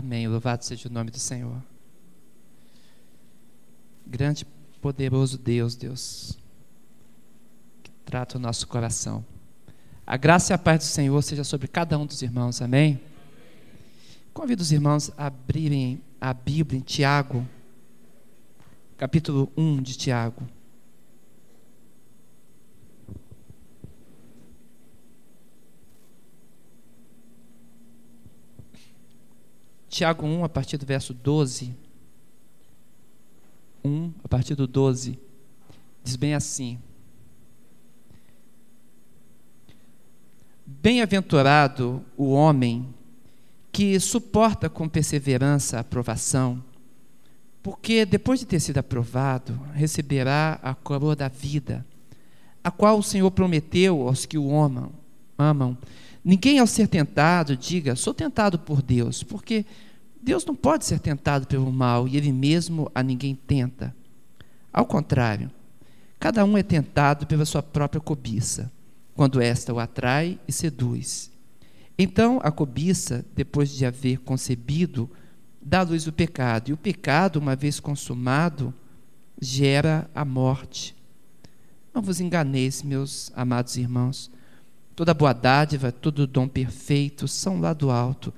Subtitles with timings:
[0.00, 0.26] Amém.
[0.26, 1.62] Louvado seja o nome do Senhor.
[4.06, 4.46] Grande,
[4.80, 6.38] poderoso Deus, Deus,
[7.82, 9.22] que trata o nosso coração.
[10.06, 12.62] A graça e a paz do Senhor seja sobre cada um dos irmãos.
[12.62, 12.98] Amém.
[14.32, 17.46] Convido os irmãos a abrirem a Bíblia em Tiago,
[18.96, 20.48] capítulo 1 de Tiago.
[30.00, 31.74] Tiago 1, a partir do verso 12.
[33.84, 35.18] 1, a partir do 12,
[36.02, 36.78] diz bem assim:
[40.64, 42.94] Bem-aventurado o homem
[43.70, 46.64] que suporta com perseverança a aprovação,
[47.62, 51.84] porque depois de ter sido aprovado, receberá a coroa da vida,
[52.64, 54.92] a qual o Senhor prometeu aos que o amam.
[55.36, 55.76] amam.
[56.24, 59.66] Ninguém, ao ser tentado, diga: sou tentado por Deus, porque
[60.22, 63.94] Deus não pode ser tentado pelo mal e Ele mesmo a ninguém tenta.
[64.72, 65.50] Ao contrário,
[66.18, 68.70] cada um é tentado pela sua própria cobiça,
[69.14, 71.30] quando esta o atrai e seduz.
[71.98, 75.10] Então a cobiça, depois de haver concebido,
[75.60, 78.72] dá à luz o pecado, e o pecado, uma vez consumado,
[79.40, 80.94] gera a morte.
[81.92, 84.30] Não vos enganeis, meus amados irmãos.
[84.94, 88.32] Toda boa dádiva, todo dom perfeito são lá do alto,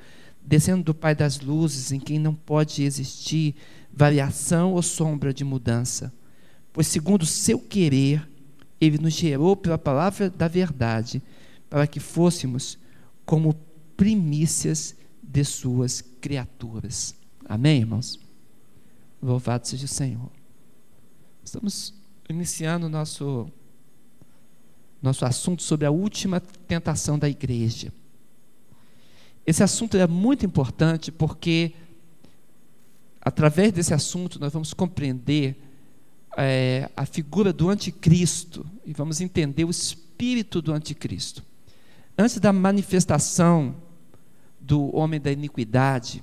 [0.44, 3.54] descendo do Pai das luzes, em quem não pode existir
[3.92, 6.12] variação ou sombra de mudança.
[6.72, 8.28] Pois, segundo o seu querer,
[8.80, 11.22] ele nos gerou pela palavra da verdade,
[11.68, 12.78] para que fôssemos
[13.24, 13.54] como
[13.96, 17.14] primícias de suas criaturas.
[17.44, 18.18] Amém, irmãos?
[19.22, 20.30] Louvado seja o Senhor.
[21.44, 21.94] Estamos
[22.28, 23.48] iniciando nosso
[25.00, 27.92] nosso assunto sobre a última tentação da igreja.
[29.46, 31.72] Esse assunto é muito importante porque,
[33.20, 35.56] através desse assunto, nós vamos compreender
[36.36, 41.42] é, a figura do anticristo e vamos entender o espírito do anticristo.
[42.16, 43.74] Antes da manifestação
[44.60, 46.22] do homem da iniquidade,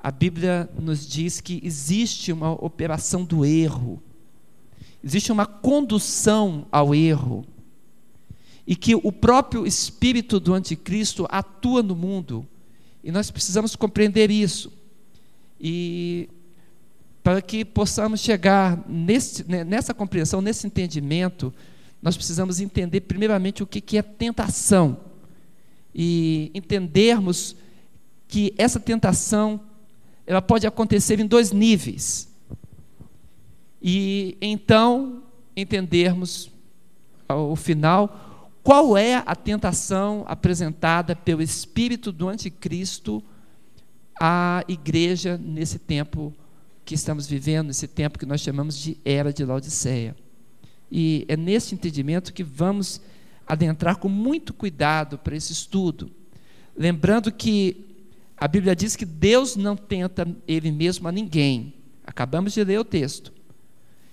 [0.00, 4.02] a Bíblia nos diz que existe uma operação do erro
[5.02, 7.44] existe uma condução ao erro
[8.66, 12.46] e que o próprio espírito do anticristo atua no mundo.
[13.02, 14.72] E nós precisamos compreender isso.
[15.60, 16.28] E
[17.22, 21.52] para que possamos chegar nesse, né, nessa compreensão, nesse entendimento,
[22.00, 24.98] nós precisamos entender primeiramente o que é tentação.
[25.94, 27.56] E entendermos
[28.28, 29.60] que essa tentação
[30.26, 32.28] ela pode acontecer em dois níveis.
[33.82, 35.22] E então
[35.56, 36.50] entendermos
[37.28, 38.31] ao final
[38.62, 43.22] qual é a tentação apresentada pelo espírito do anticristo
[44.20, 46.32] à igreja nesse tempo
[46.84, 50.14] que estamos vivendo, nesse tempo que nós chamamos de era de Laodiceia.
[50.90, 53.00] E é nesse entendimento que vamos
[53.46, 56.10] adentrar com muito cuidado para esse estudo,
[56.76, 57.86] lembrando que
[58.36, 61.74] a Bíblia diz que Deus não tenta ele mesmo a ninguém.
[62.04, 63.32] Acabamos de ler o texto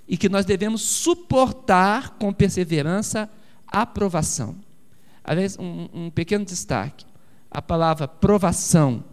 [0.07, 3.29] e que nós devemos suportar com perseverança
[3.71, 4.55] a provação.
[5.23, 7.05] Aliás, um, um pequeno destaque:
[7.49, 9.03] a palavra provação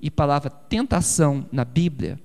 [0.00, 2.18] e palavra tentação na Bíblia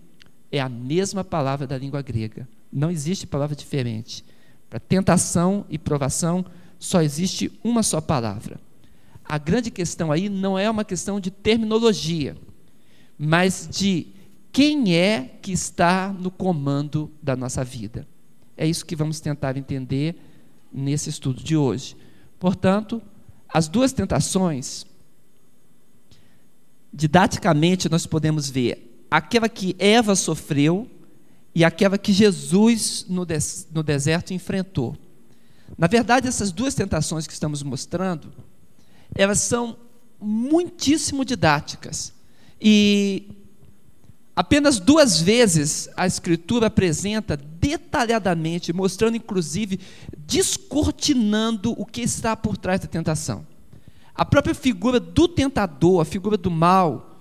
[0.51, 2.47] é a mesma palavra da língua grega.
[2.72, 4.23] Não existe palavra diferente.
[4.69, 6.45] Para tentação e provação
[6.79, 8.59] só existe uma só palavra.
[9.24, 12.38] A grande questão aí não é uma questão de terminologia,
[13.18, 14.07] mas de
[14.51, 18.07] quem é que está no comando da nossa vida.
[18.56, 20.16] É isso que vamos tentar entender
[20.72, 21.96] nesse estudo de hoje.
[22.40, 23.02] Portanto,
[23.48, 24.86] as duas tentações,
[26.94, 30.90] didaticamente nós podemos ver aquela que Eva sofreu
[31.56, 34.96] e aquela que Jesus no, des no deserto enfrentou.
[35.78, 38.32] Na verdade, essas duas tentações que estamos mostrando,
[39.16, 39.78] elas são
[40.20, 42.13] muitíssimo didáticas.
[42.62, 43.37] E
[44.38, 49.80] Apenas duas vezes a Escritura apresenta detalhadamente, mostrando inclusive,
[50.16, 53.48] descortinando o que está por trás da tentação.
[54.13, 57.19] A própria figura do tentador, a figura do mal,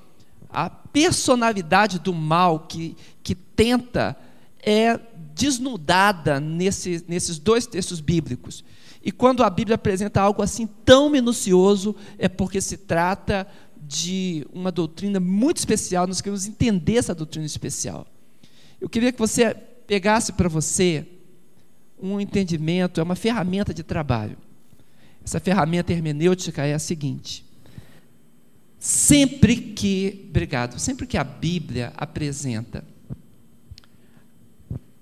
[0.50, 4.14] a personalidade do mal que, que tenta,
[4.62, 5.00] é
[5.34, 8.62] desnudada nesse, nesses dois textos bíblicos.
[9.02, 13.46] E quando a Bíblia apresenta algo assim tão minucioso, é porque se trata
[13.86, 18.06] de uma doutrina muito especial, nós queremos entender essa doutrina especial.
[18.80, 19.54] Eu queria que você
[19.86, 21.06] pegasse para você
[22.00, 24.36] um entendimento, é uma ferramenta de trabalho.
[25.24, 27.44] Essa ferramenta hermenêutica é a seguinte:
[28.78, 32.84] Sempre que, obrigado, sempre que a Bíblia apresenta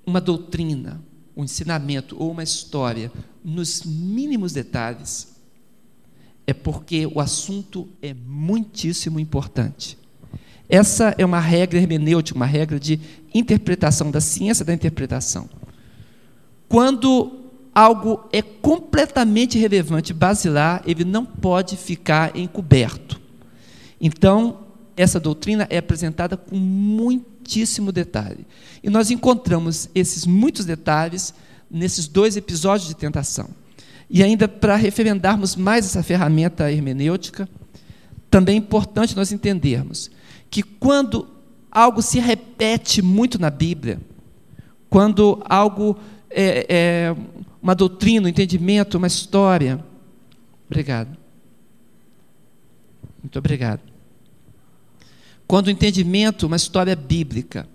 [0.06, 1.02] uma doutrina,
[1.36, 3.10] um ensinamento ou uma história
[3.42, 5.33] nos mínimos detalhes,
[6.46, 9.98] é porque o assunto é muitíssimo importante.
[10.68, 12.98] Essa é uma regra hermenêutica, uma regra de
[13.32, 15.48] interpretação, da ciência da interpretação.
[16.68, 17.44] Quando
[17.74, 23.20] algo é completamente relevante, basilar, ele não pode ficar encoberto.
[24.00, 24.60] Então,
[24.96, 28.46] essa doutrina é apresentada com muitíssimo detalhe.
[28.82, 31.34] E nós encontramos esses muitos detalhes
[31.70, 33.50] nesses dois episódios de tentação.
[34.08, 37.48] E ainda para referendarmos mais essa ferramenta hermenêutica,
[38.30, 40.10] também é importante nós entendermos
[40.50, 41.28] que quando
[41.70, 44.00] algo se repete muito na Bíblia,
[44.88, 45.96] quando algo
[46.30, 47.16] é, é
[47.62, 49.84] uma doutrina, um entendimento, uma história.
[50.66, 51.16] Obrigado.
[53.22, 53.80] Muito obrigado.
[55.46, 57.66] Quando o entendimento, uma história bíblica,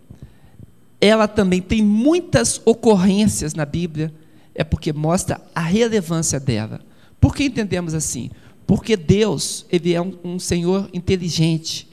[1.01, 4.13] ela também tem muitas ocorrências na Bíblia,
[4.59, 6.81] é porque mostra a relevância dela.
[7.17, 8.29] Por que entendemos assim?
[8.67, 11.87] Porque Deus, ele é um, um Senhor inteligente.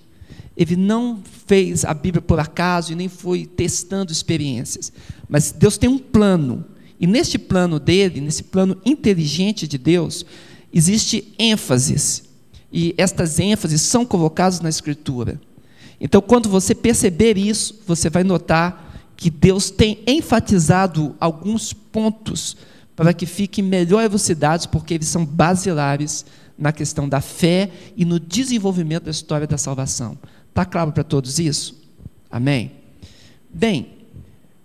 [0.57, 4.93] Ele não fez a Bíblia por acaso e nem foi testando experiências.
[5.29, 6.65] Mas Deus tem um plano.
[6.99, 10.27] E neste plano dele, nesse plano inteligente de Deus,
[10.75, 12.25] existe ênfases.
[12.73, 15.41] E estas ênfases são colocadas na Escritura.
[16.01, 18.86] Então, quando você perceber isso, você vai notar
[19.17, 22.57] que Deus tem enfatizado alguns pontos
[22.95, 26.25] para que fiquem melhor elucidados, porque eles são basilares
[26.59, 30.19] na questão da fé e no desenvolvimento da história da salvação.
[30.49, 31.83] Está claro para todos isso?
[32.31, 32.73] Amém?
[33.53, 33.89] Bem,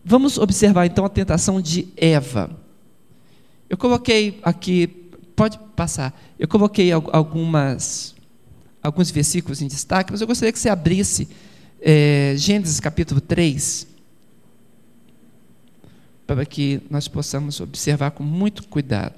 [0.04, 2.50] vamos observar então a tentação de Eva.
[3.70, 4.88] Eu coloquei aqui,
[5.36, 8.16] pode passar, eu coloquei algumas,
[8.82, 11.28] alguns versículos em destaque, mas eu gostaria que você abrisse
[11.82, 13.88] é, Gênesis capítulo 3,
[16.36, 19.16] para que nós possamos observar com muito cuidado.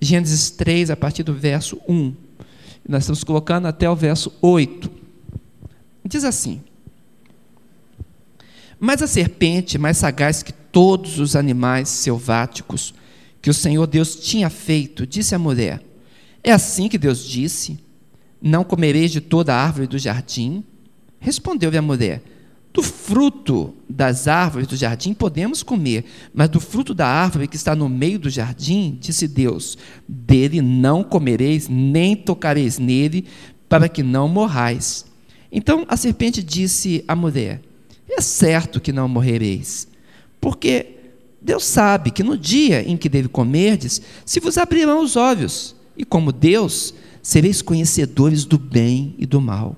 [0.00, 2.14] Gênesis 3, a partir do verso 1.
[2.88, 4.88] Nós estamos colocando até o verso 8.
[6.04, 6.62] Diz assim:
[8.78, 12.94] Mas a serpente, mais sagaz que todos os animais selváticos
[13.42, 15.82] que o Senhor Deus tinha feito, disse à mulher:
[16.44, 17.80] É assim que Deus disse:
[18.40, 20.62] Não comereis de toda a árvore do jardim?
[21.18, 22.22] Respondeu-lhe a mulher:
[22.78, 27.74] do fruto das árvores do jardim podemos comer, mas do fruto da árvore que está
[27.74, 29.76] no meio do jardim, disse Deus:
[30.06, 33.24] dele não comereis, nem tocareis nele,
[33.68, 35.04] para que não morrais.
[35.50, 37.60] Então a serpente disse à mulher:
[38.08, 39.88] É certo que não morrereis,
[40.40, 40.86] porque
[41.42, 46.04] Deus sabe que no dia em que dele comerdes, se vos abrirão os olhos, e
[46.04, 49.74] como Deus, sereis conhecedores do bem e do mal.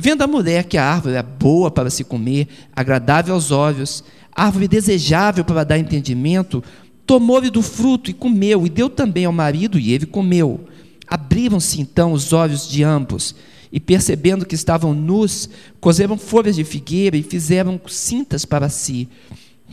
[0.00, 4.68] Vendo a mulher que a árvore é boa para se comer, agradável aos olhos, árvore
[4.68, 6.62] desejável para dar entendimento,
[7.04, 10.68] tomou-lhe do fruto e comeu, e deu também ao marido, e ele comeu.
[11.08, 13.34] Abriram-se então os olhos de ambos,
[13.72, 15.50] e percebendo que estavam nus,
[15.80, 19.08] cozeram folhas de figueira e fizeram cintas para si.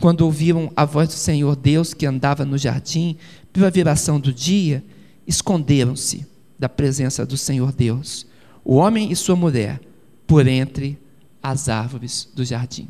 [0.00, 3.16] Quando ouviram a voz do Senhor Deus que andava no jardim,
[3.52, 4.82] pela viração do dia,
[5.24, 6.26] esconderam-se
[6.58, 8.26] da presença do Senhor Deus,
[8.64, 9.80] o homem e sua mulher
[10.26, 10.98] por entre
[11.42, 12.88] as árvores do jardim.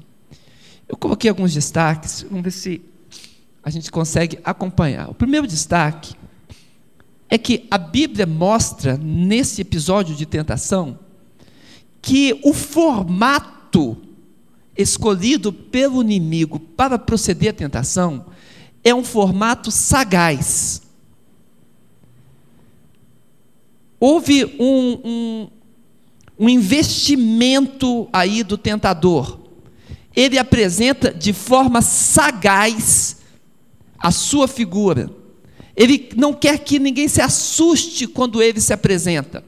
[0.89, 2.81] Eu coloquei alguns destaques, vamos ver se
[3.63, 5.11] a gente consegue acompanhar.
[5.11, 6.15] O primeiro destaque
[7.29, 10.99] é que a Bíblia mostra, nesse episódio de tentação,
[12.01, 13.97] que o formato
[14.77, 18.27] escolhido pelo inimigo para proceder à tentação
[18.85, 20.83] é um formato sagaz.
[23.99, 25.49] Houve um, um,
[26.39, 29.41] um investimento aí do tentador.
[30.15, 33.19] Ele apresenta de forma sagaz
[33.99, 35.11] a sua figura.
[35.77, 39.45] Ele não quer que ninguém se assuste quando ele se apresenta.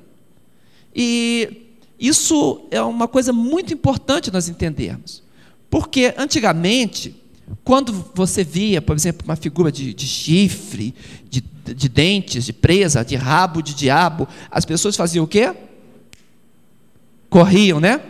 [0.94, 1.68] E
[1.98, 5.22] isso é uma coisa muito importante nós entendermos.
[5.70, 7.14] Porque antigamente,
[7.64, 10.94] quando você via, por exemplo, uma figura de, de chifre,
[11.28, 11.42] de,
[11.74, 15.54] de dentes, de presa, de rabo de diabo, as pessoas faziam o quê?
[17.28, 18.00] Corriam, né?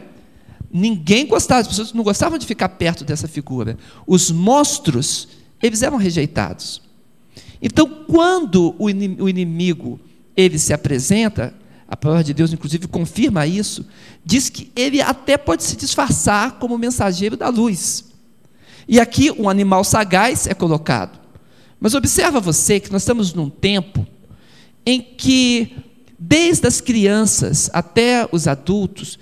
[0.70, 3.76] Ninguém gostava, as pessoas não gostavam de ficar perto dessa figura.
[4.06, 5.28] Os monstros,
[5.62, 6.82] eles eram rejeitados.
[7.60, 9.98] Então, quando o inimigo
[10.36, 11.54] ele se apresenta,
[11.88, 13.84] a palavra de Deus inclusive confirma isso,
[14.24, 18.04] diz que ele até pode se disfarçar como mensageiro da luz.
[18.86, 21.18] E aqui um animal sagaz é colocado.
[21.80, 24.06] Mas observa você que nós estamos num tempo
[24.84, 25.76] em que
[26.18, 29.18] desde as crianças até os adultos,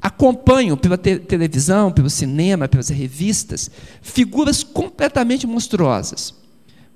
[0.00, 3.70] acompanham pela te televisão, pelo cinema, pelas revistas,
[4.02, 6.34] figuras completamente monstruosas.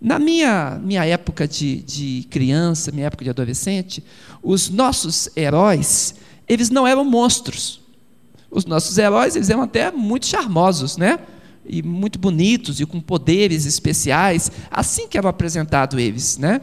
[0.01, 4.05] Na minha, minha época de, de criança, minha época de adolescente,
[4.43, 6.15] os nossos heróis,
[6.47, 7.81] eles não eram monstros.
[8.51, 11.19] Os nossos heróis, eles eram até muito charmosos, né?
[11.67, 16.61] E muito bonitos e com poderes especiais, assim que eram apresentados eles, né?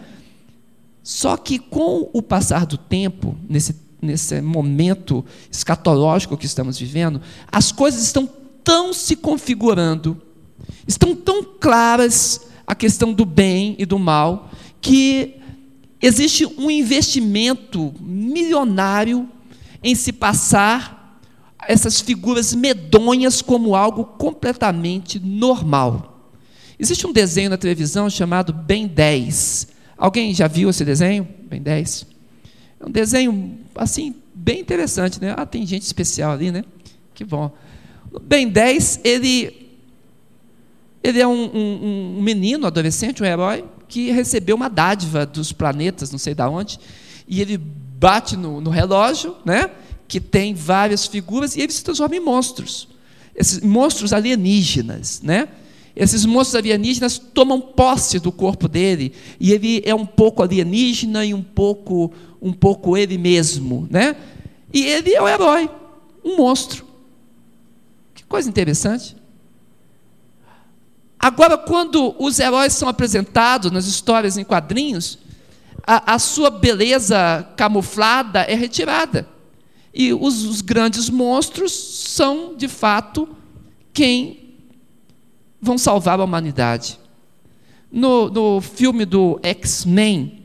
[1.05, 7.21] Só que com o passar do tempo, nesse, nesse momento escatológico que estamos vivendo,
[7.51, 8.27] as coisas estão
[8.63, 10.19] tão se configurando,
[10.87, 14.49] estão tão claras a questão do bem e do mal,
[14.81, 15.35] que
[16.01, 19.29] existe um investimento milionário
[19.83, 21.21] em se passar
[21.67, 26.31] essas figuras medonhas como algo completamente normal.
[26.79, 29.74] Existe um desenho na televisão chamado Ben 10.
[29.97, 31.27] Alguém já viu esse desenho?
[31.49, 32.07] Ben 10.
[32.79, 35.33] É um desenho, assim, bem interessante, né?
[35.37, 36.63] Ah, tem gente especial ali, né?
[37.13, 37.51] Que bom.
[38.11, 39.65] O Ben 10, ele
[41.03, 46.11] ele é um, um, um menino, adolescente, um herói, que recebeu uma dádiva dos planetas,
[46.11, 46.79] não sei de onde,
[47.27, 49.69] e ele bate no, no relógio, né?
[50.07, 52.87] que tem várias figuras, e ele se transforma em monstros.
[53.35, 55.47] Esses monstros alienígenas, né?
[55.95, 61.33] Esses monstros alienígenas tomam posse do corpo dele, e ele é um pouco alienígena e
[61.33, 62.11] um pouco,
[62.41, 64.15] um pouco ele mesmo, né?
[64.73, 65.69] E ele é o herói,
[66.23, 66.85] um monstro.
[68.13, 69.15] Que coisa interessante.
[71.17, 75.17] Agora, quando os heróis são apresentados nas histórias em quadrinhos,
[75.87, 79.27] a, a sua beleza camuflada é retirada.
[79.93, 83.29] E os, os grandes monstros são, de fato,
[83.93, 84.44] quem
[85.65, 86.99] vão salvar a humanidade.
[87.91, 90.43] No, no filme do X-Men,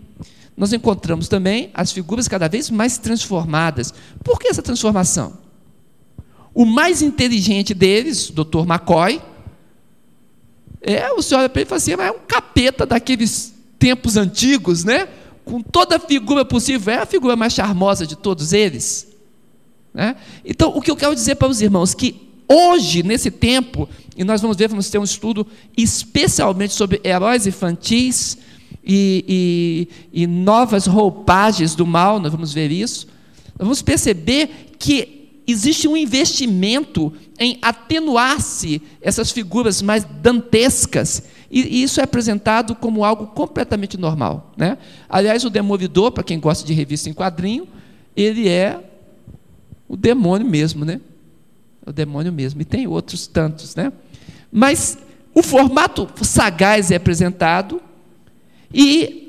[0.56, 3.94] nós encontramos também as figuras cada vez mais transformadas.
[4.24, 5.38] Por que essa transformação?
[6.52, 8.66] O mais inteligente deles, Dr.
[8.66, 9.22] McCoy,
[10.82, 14.16] é, o senhor olha para ele e fala assim, mas é um capeta daqueles tempos
[14.16, 15.08] antigos, né?
[15.44, 19.08] Com toda a figura possível, é a figura mais charmosa de todos eles.
[19.92, 20.16] Né?
[20.44, 24.40] Então, o que eu quero dizer para os irmãos, que hoje, nesse tempo, e nós
[24.40, 28.36] vamos ver, vamos ter um estudo especialmente sobre heróis infantis
[28.84, 33.06] e, e, e novas roupagens do mal, nós vamos ver isso.
[33.56, 42.00] Nós vamos perceber que existe um investimento em atenuar-se essas figuras mais dantescas, e isso
[42.00, 44.52] é apresentado como algo completamente normal.
[44.56, 44.76] Né?
[45.08, 47.66] Aliás, o Demolidor, para quem gosta de revista em quadrinho,
[48.16, 48.78] ele é
[49.88, 51.00] o demônio mesmo, né?
[51.86, 53.92] O demônio mesmo, e tem outros tantos, né?
[54.52, 54.98] Mas
[55.34, 57.80] o formato sagaz é apresentado
[58.72, 59.20] e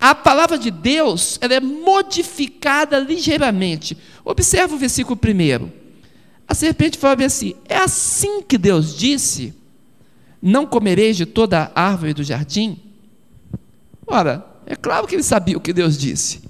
[0.00, 3.96] a palavra de Deus ela é modificada ligeiramente.
[4.24, 5.72] Observa o versículo primeiro.
[6.46, 9.52] A serpente fala assim: é assim que Deus disse:
[10.40, 12.78] Não comereis de toda a árvore do jardim?
[14.06, 16.47] Ora, é claro que ele sabia o que Deus disse.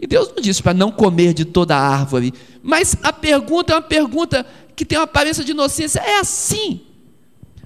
[0.00, 2.34] E Deus não disse para não comer de toda a árvore.
[2.62, 6.00] Mas a pergunta é uma pergunta que tem uma aparência de inocência.
[6.00, 6.82] É assim.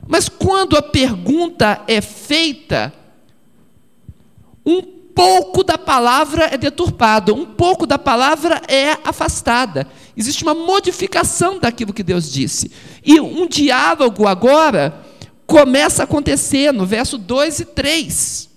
[0.06, 2.92] Mas quando a pergunta é feita,
[4.64, 4.80] um
[5.14, 9.86] pouco da palavra é deturpado, um pouco da palavra é afastada.
[10.16, 12.70] Existe uma modificação daquilo que Deus disse.
[13.04, 15.04] E um diálogo agora
[15.46, 18.49] começa a acontecer no verso 2 e 3.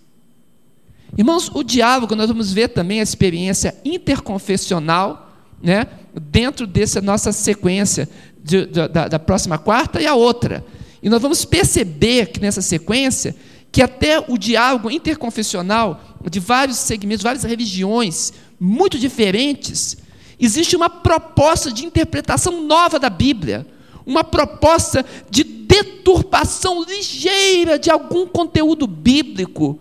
[1.18, 8.10] Irmãos, o diálogo, nós vamos ver também a experiência interconfessional, né, dentro dessa nossa sequência
[8.44, 10.66] de, de, da, da próxima quarta e a outra.
[11.02, 13.36] E nós vamos perceber que nessa sequência,
[13.72, 19.98] que até o diálogo interconfessional de vários segmentos, várias religiões muito diferentes,
[20.40, 23.68] existe uma proposta de interpretação nova da Bíblia,
[24.06, 29.80] uma proposta de deturpação ligeira de algum conteúdo bíblico.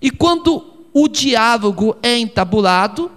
[0.00, 3.10] E quando o diálogo é entabulado,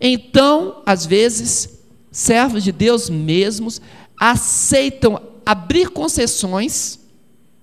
[0.00, 1.80] então, às vezes,
[2.10, 3.80] servos de Deus mesmos
[4.18, 6.98] aceitam abrir concessões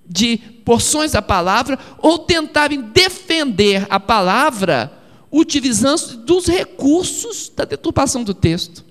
[0.07, 4.91] de porções da palavra ou tentarem defender a palavra
[5.31, 8.83] utilizando dos recursos da deturpação do texto.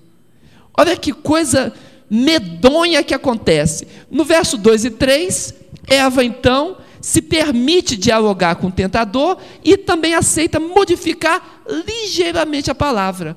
[0.75, 1.71] Olha que coisa
[2.09, 3.87] medonha que acontece.
[4.09, 5.53] No verso 2 e 3,
[5.87, 13.35] Eva então se permite dialogar com o tentador e também aceita modificar ligeiramente a palavra.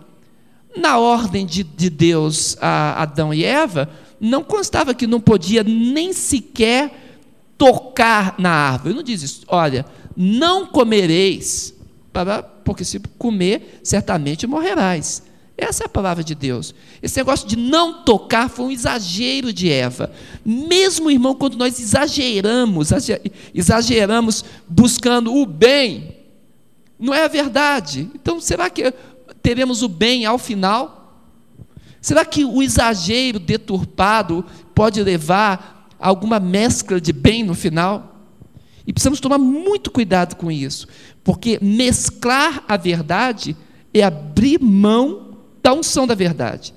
[0.77, 3.89] Na ordem de, de Deus a Adão e Eva,
[4.21, 6.93] não constava que não podia nem sequer
[7.57, 8.91] tocar na árvore.
[8.91, 9.43] Ele não diz isso.
[9.49, 11.75] Olha, não comereis
[12.13, 15.23] para, porque se comer, certamente morrerás.
[15.57, 16.75] Essa é a palavra de Deus.
[17.01, 20.13] Esse negócio de não tocar foi um exagero de Eva.
[20.45, 22.91] Mesmo, irmão, quando nós exageramos,
[23.55, 26.17] exageramos buscando o bem,
[26.99, 28.11] não é a verdade.
[28.15, 28.93] Então, será que
[29.43, 31.23] teremos o bem ao final?
[32.01, 34.45] Será que o exagero deturpado
[34.75, 38.23] pode levar a alguma mescla de bem no final?
[38.87, 40.87] E precisamos tomar muito cuidado com isso,
[41.23, 43.57] porque mesclar a verdade
[43.95, 45.24] é abrir mão
[45.65, 46.75] da unção da verdade.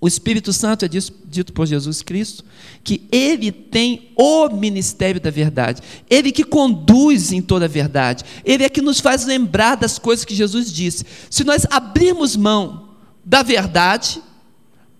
[0.00, 2.44] O Espírito Santo é dito por Jesus Cristo
[2.82, 8.64] que ele tem o ministério da verdade, ele que conduz em toda a verdade, ele
[8.64, 11.04] é que nos faz lembrar das coisas que Jesus disse.
[11.30, 12.88] Se nós abrirmos mão
[13.24, 14.22] da verdade,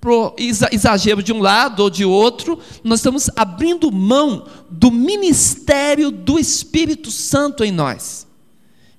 [0.00, 6.38] pro exagero de um lado ou de outro, nós estamos abrindo mão do ministério do
[6.38, 8.26] Espírito Santo em nós.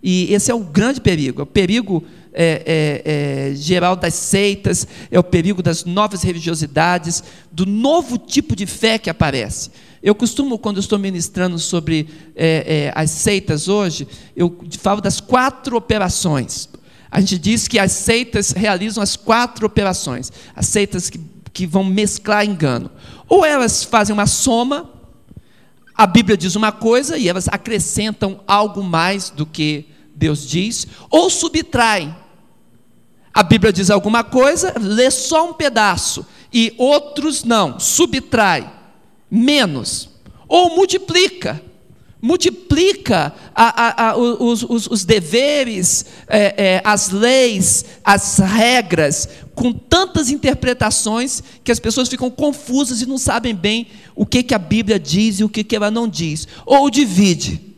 [0.01, 2.03] E esse é o grande perigo, é o perigo
[2.35, 8.55] é, é, é, geral das seitas, é o perigo das novas religiosidades, do novo tipo
[8.55, 9.71] de fé que aparece.
[10.03, 15.77] Eu costumo, quando estou ministrando sobre é, é, as seitas hoje, eu falo das quatro
[15.77, 16.69] operações.
[17.09, 21.19] A gente diz que as seitas realizam as quatro operações, as seitas que,
[21.53, 22.91] que vão mesclar engano.
[23.29, 24.91] Ou elas fazem uma soma,
[25.95, 31.29] a Bíblia diz uma coisa e elas acrescentam algo mais do que Deus diz, ou
[31.29, 32.13] subtraem
[33.35, 38.71] a Bíblia diz alguma coisa, lê só um pedaço, e outros não, subtrai,
[39.29, 40.07] menos,
[40.47, 41.61] ou multiplica,
[42.21, 49.73] multiplica a, a, a, os, os, os, deveres, é, é, as leis, as regras, com
[49.73, 54.57] tantas interpretações que as pessoas ficam confusas e não sabem bem o que, que a
[54.59, 57.74] Bíblia diz e o que, que ela não diz, ou divide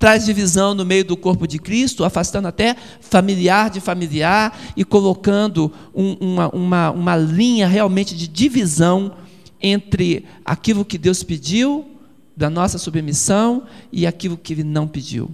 [0.00, 5.70] traz divisão no meio do corpo de Cristo, afastando até familiar de familiar e colocando
[5.94, 9.12] um, uma, uma, uma linha realmente de divisão
[9.60, 11.86] entre aquilo que Deus pediu,
[12.34, 15.30] da nossa submissão, e aquilo que Ele não pediu.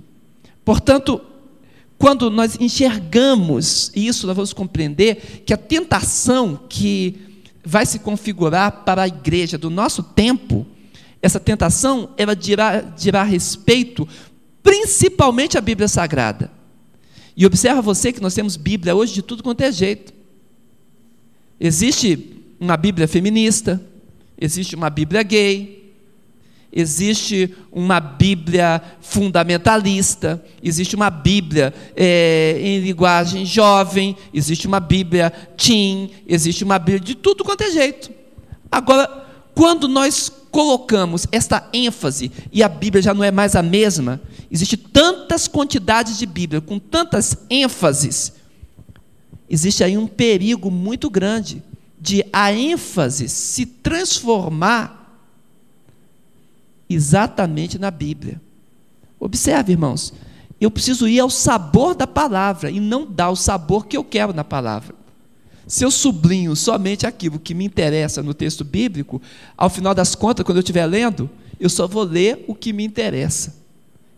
[0.64, 1.20] Portanto,
[1.96, 7.16] quando nós enxergamos isso, nós vamos compreender que a tentação que
[7.64, 10.66] vai se configurar para a igreja do nosso tempo,
[11.22, 14.08] essa tentação, ela dirá, dirá respeito
[14.66, 16.50] principalmente a Bíblia Sagrada.
[17.36, 20.12] E observa você que nós temos Bíblia hoje de tudo quanto é jeito.
[21.60, 23.80] Existe uma Bíblia feminista,
[24.36, 25.94] existe uma Bíblia gay,
[26.72, 36.10] existe uma Bíblia fundamentalista, existe uma Bíblia é, em linguagem jovem, existe uma Bíblia teen,
[36.26, 38.10] existe uma Bíblia de tudo quanto é jeito.
[38.68, 44.20] Agora, quando nós colocamos esta ênfase e a Bíblia já não é mais a mesma,
[44.50, 48.32] existe tantas quantidades de Bíblia com tantas ênfases,
[49.48, 51.62] existe aí um perigo muito grande
[52.00, 55.20] de a ênfase se transformar
[56.88, 58.40] exatamente na Bíblia.
[59.18, 60.12] Observe, irmãos,
[60.60, 64.32] eu preciso ir ao sabor da palavra e não dar o sabor que eu quero
[64.32, 64.94] na palavra.
[65.66, 69.20] Se eu sublinho somente aquilo que me interessa no texto bíblico,
[69.56, 71.28] ao final das contas, quando eu estiver lendo,
[71.58, 73.55] eu só vou ler o que me interessa.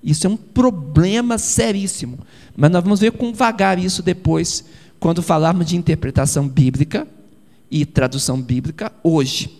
[0.02, 2.18] Isso é um problema seríssimo.
[2.56, 4.64] Mas nós vamos ver com vagar isso depois,
[4.98, 7.06] quando falarmos de interpretação bíblica
[7.70, 9.58] e tradução bíblica hoje.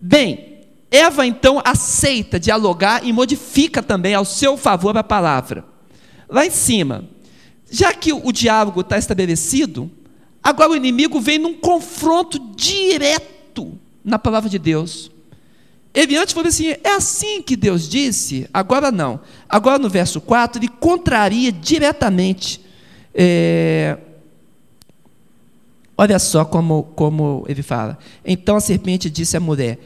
[0.00, 5.64] Bem, Eva então aceita dialogar e modifica também ao seu favor a palavra.
[6.28, 7.04] Lá em cima,
[7.70, 9.90] já que o diálogo está estabelecido,
[10.46, 15.10] Agora o inimigo vem num confronto direto na palavra de Deus.
[15.96, 19.18] Ele antes falou assim: é assim que Deus disse, agora não.
[19.48, 22.60] Agora no verso 4, ele contraria diretamente.
[23.14, 23.96] É...
[25.96, 27.98] Olha só como, como ele fala.
[28.22, 29.78] Então a serpente disse à mulher: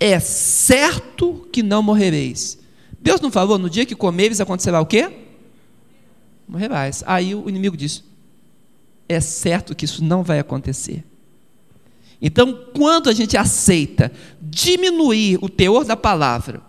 [0.00, 2.58] É certo que não morrereis.
[2.98, 5.12] Deus não falou, no dia que comeres acontecerá o quê?
[6.48, 7.04] Morrerás.
[7.06, 8.02] Aí o inimigo disse:
[9.08, 11.04] é certo que isso não vai acontecer.
[12.20, 16.60] Então, quando a gente aceita diminuir o teor da palavra,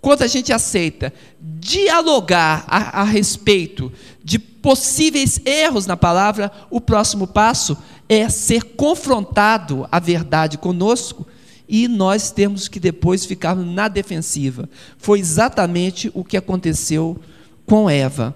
[0.00, 7.26] quando a gente aceita dialogar a, a, respeito de possíveis erros na palavra, o próximo
[7.26, 7.76] passo
[8.08, 11.26] é ser confrontado a verdade conosco
[11.68, 14.68] e nós temos que depois ficarmos na defensiva.
[14.98, 17.18] Foi exatamente o que aconteceu
[17.66, 18.34] com Eva.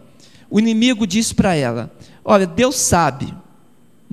[0.49, 1.91] O inimigo disse para ela:
[2.25, 3.35] Olha, Deus sabe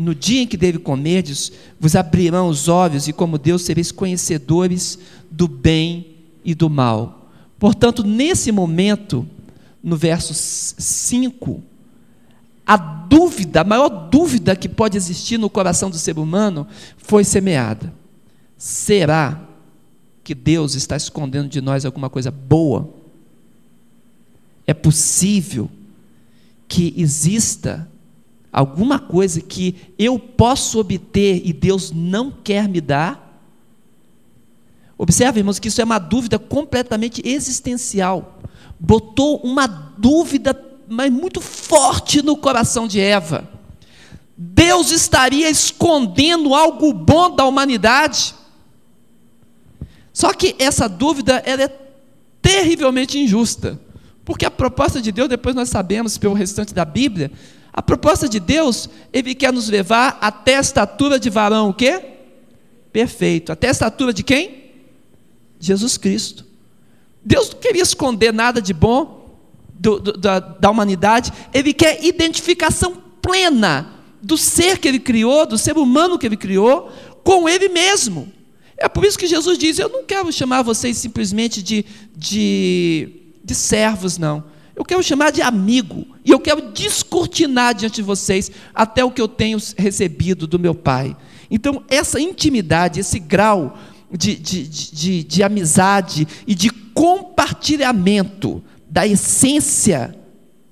[0.01, 4.97] no dia em que dele comerdes, vos abrirão os olhos, e como Deus sereis conhecedores
[5.29, 7.29] do bem e do mal.
[7.59, 9.27] Portanto, nesse momento,
[9.83, 11.61] no verso 5,
[12.65, 17.93] a dúvida, a maior dúvida que pode existir no coração do ser humano foi semeada.
[18.57, 19.41] Será
[20.23, 22.89] que Deus está escondendo de nós alguma coisa boa?
[24.65, 25.69] É possível
[26.67, 27.89] que exista
[28.51, 33.29] alguma coisa que eu posso obter e Deus não quer me dar?
[34.97, 38.39] Observe, irmãos, que isso é uma dúvida completamente existencial.
[38.79, 43.49] Botou uma dúvida, mas muito forte no coração de Eva.
[44.37, 48.35] Deus estaria escondendo algo bom da humanidade?
[50.13, 51.79] Só que essa dúvida ela é
[52.41, 53.79] terrivelmente injusta.
[54.25, 57.31] Porque a proposta de Deus, depois nós sabemos pelo restante da Bíblia,
[57.73, 62.01] a proposta de Deus, ele quer nos levar até a estatura de varão, o quê?
[62.91, 63.51] Perfeito.
[63.51, 64.71] Até a estatura de quem?
[65.59, 66.45] Jesus Cristo.
[67.23, 69.21] Deus não queria esconder nada de bom
[69.81, 75.57] do, do, da, da humanidade, ele quer identificação plena do ser que ele criou, do
[75.57, 76.91] ser humano que ele criou,
[77.23, 78.31] com ele mesmo.
[78.77, 83.09] É por isso que Jesus diz: Eu não quero chamar vocês simplesmente de, de,
[83.43, 84.43] de servos, não.
[84.81, 86.07] Eu quero chamar de amigo.
[86.25, 90.73] E eu quero descortinar diante de vocês até o que eu tenho recebido do meu
[90.73, 91.15] Pai.
[91.51, 93.77] Então, essa intimidade, esse grau
[94.11, 100.15] de, de, de, de amizade e de compartilhamento da essência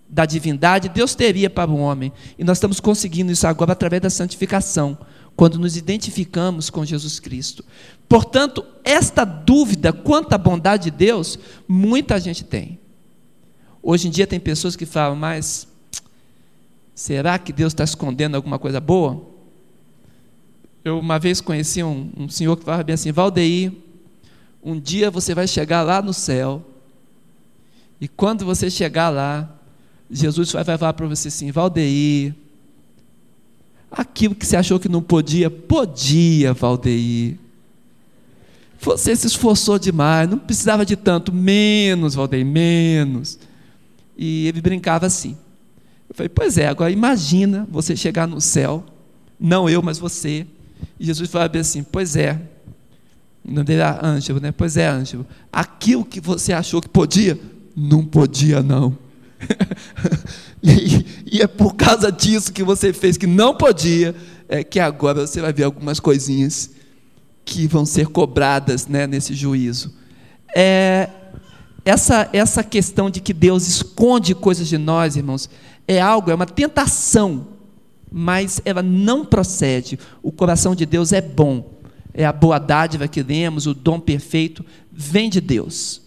[0.10, 2.12] da divindade, Deus teria para o homem.
[2.36, 4.98] E nós estamos conseguindo isso agora através da santificação,
[5.36, 7.64] quando nos identificamos com Jesus Cristo.
[8.08, 12.80] Portanto, esta dúvida quanto à bondade de Deus, muita gente tem.
[13.82, 15.68] Hoje em dia tem pessoas que falam, mas
[16.94, 19.26] será que Deus está escondendo alguma coisa boa?
[20.84, 23.72] Eu uma vez conheci um, um senhor que falava bem assim: Valdeir,
[24.64, 26.66] um dia você vai chegar lá no céu,
[28.02, 29.50] e quando você chegar lá,
[30.10, 32.34] Jesus vai falar para você assim: Valdeir,
[33.92, 37.38] aquilo que você achou que não podia, podia, Valdeir.
[38.82, 43.38] Você se esforçou demais, não precisava de tanto, menos, Valdeir, menos.
[44.22, 45.38] E ele brincava assim.
[46.10, 48.84] Eu falei, pois é, agora imagina você chegar no céu,
[49.40, 50.46] não eu, mas você,
[51.00, 52.40] e Jesus falava assim: Pois é,
[53.46, 54.52] o nome dele era Ângelo, né?
[54.52, 57.40] Pois é, Ângelo, aquilo que você achou que podia,
[57.74, 58.98] não podia, não.
[60.62, 61.06] e,
[61.38, 64.14] e, é por causa disso que você fez que não podia,
[64.50, 66.72] é que agora você vai ver algumas coisinhas
[67.46, 69.94] que vão ser cobradas né, nesse juízo.
[70.54, 71.10] É,
[71.90, 75.50] essa, essa questão de que Deus esconde coisas de nós, irmãos,
[75.88, 77.60] é algo, é uma tentação
[78.12, 80.00] mas ela não procede.
[80.22, 81.74] O coração de Deus é bom,
[82.14, 86.02] é a boa dádiva que lemos, o dom perfeito, vem de Deus.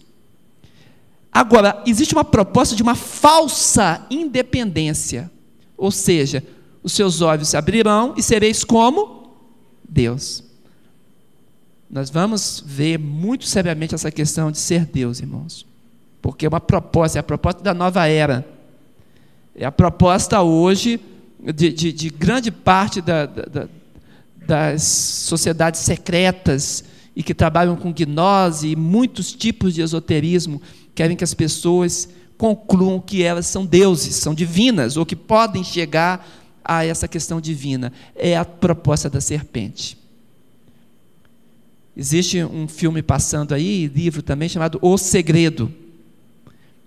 [1.31, 5.31] Agora, existe uma proposta de uma falsa independência,
[5.75, 6.43] ou seja,
[6.83, 9.33] os seus olhos se abrirão e sereis como
[9.87, 10.43] Deus.
[11.89, 15.65] Nós vamos ver muito seriamente essa questão de ser Deus, irmãos,
[16.23, 18.47] porque é uma proposta, é a proposta da nova era,
[19.53, 20.97] é a proposta hoje
[21.53, 23.67] de, de, de grande parte da, da,
[24.47, 30.61] das sociedades secretas e que trabalham com gnose e muitos tipos de esoterismo
[30.95, 32.07] querem que as pessoas
[32.37, 36.25] concluam que elas são deuses, são divinas, ou que podem chegar
[36.63, 37.91] a essa questão divina.
[38.15, 39.97] É a proposta da serpente.
[41.95, 45.82] Existe um filme passando aí, livro também, chamado O Segredo.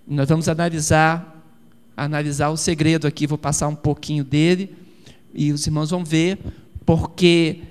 [0.07, 1.37] Nós vamos analisar
[1.97, 4.75] analisar o segredo aqui, vou passar um pouquinho dele
[5.33, 6.37] e os irmãos vão ver,
[6.85, 7.61] porque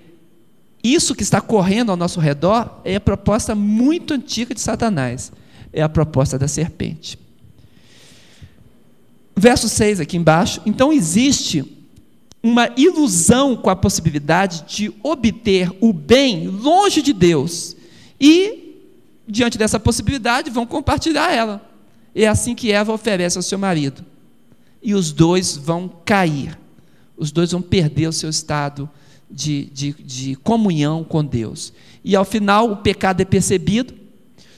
[0.83, 5.33] isso que está correndo ao nosso redor é a proposta muito antiga de Satanás,
[5.73, 7.17] é a proposta da serpente.
[9.37, 10.61] Verso 6 aqui embaixo.
[10.67, 11.65] Então existe
[12.43, 17.77] uma ilusão com a possibilidade de obter o bem longe de Deus.
[18.21, 18.81] E,
[19.27, 21.76] diante dessa possibilidade, vão compartilhar ela.
[22.19, 24.03] É assim que Eva oferece ao seu marido
[24.83, 26.59] e os dois vão cair.
[27.15, 28.89] Os dois vão perder o seu estado
[29.31, 31.75] de, de, de comunhão com Deus.
[32.03, 33.93] E ao final, o pecado é percebido,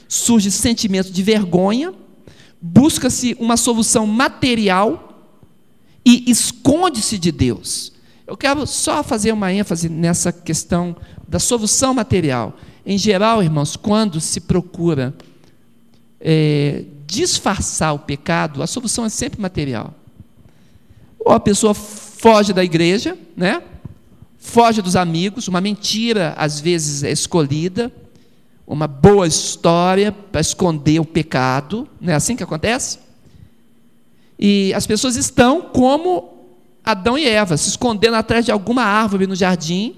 [0.07, 1.93] surge sentimento de vergonha,
[2.61, 5.27] busca-se uma solução material
[6.05, 7.91] e esconde-se de Deus.
[8.25, 10.95] Eu quero só fazer uma ênfase nessa questão
[11.27, 12.57] da solução material.
[12.85, 15.13] Em geral, irmãos, quando se procura
[16.21, 19.95] é, disfarçar o pecado, a solução é sempre material.
[21.19, 23.63] Ou a pessoa foge da igreja, né?
[24.37, 27.91] foge dos amigos, uma mentira às vezes é escolhida,
[28.65, 32.99] uma boa história para esconder o pecado, não é assim que acontece?
[34.37, 36.47] E as pessoas estão como
[36.85, 39.95] Adão e Eva, se escondendo atrás de alguma árvore no jardim,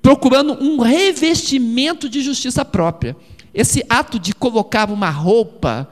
[0.00, 3.16] procurando um revestimento de justiça própria.
[3.54, 5.88] Esse ato de colocar uma roupa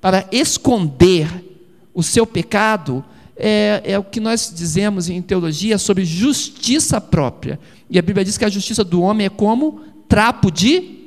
[0.00, 1.28] para esconder
[1.94, 3.04] o seu pecado
[3.36, 7.58] é, é, o que nós dizemos em teologia sobre justiça própria.
[7.88, 10.98] E a Bíblia diz que a justiça do homem é como trapo de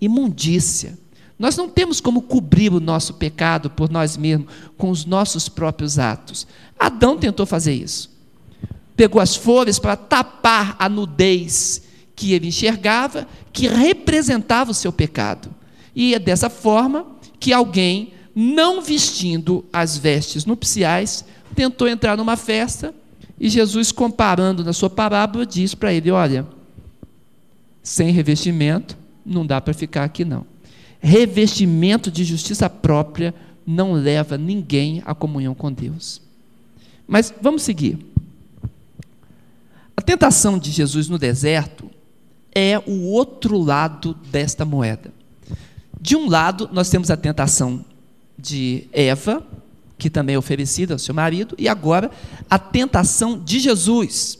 [0.00, 0.98] imundícia.
[1.38, 5.98] Nós não temos como cobrir o nosso pecado por nós mesmos com os nossos próprios
[5.98, 6.46] atos.
[6.78, 8.10] Adão tentou fazer isso.
[8.96, 11.82] Pegou as flores para tapar a nudez
[12.14, 15.52] que ele enxergava, que representava o seu pecado.
[15.94, 17.06] E é dessa forma
[17.38, 22.94] que alguém, não vestindo as vestes nupciais, tentou entrar numa festa
[23.42, 26.46] e Jesus, comparando na sua parábola, diz para ele: Olha,
[27.82, 28.96] sem revestimento,
[29.26, 30.46] não dá para ficar aqui não.
[31.00, 33.34] Revestimento de justiça própria
[33.66, 36.22] não leva ninguém à comunhão com Deus.
[37.04, 37.98] Mas vamos seguir.
[39.96, 41.90] A tentação de Jesus no deserto
[42.54, 45.12] é o outro lado desta moeda.
[46.00, 47.84] De um lado, nós temos a tentação
[48.38, 49.46] de Eva,
[49.96, 52.10] que também é oferecida ao seu marido, e agora
[52.50, 54.38] a tentação de Jesus.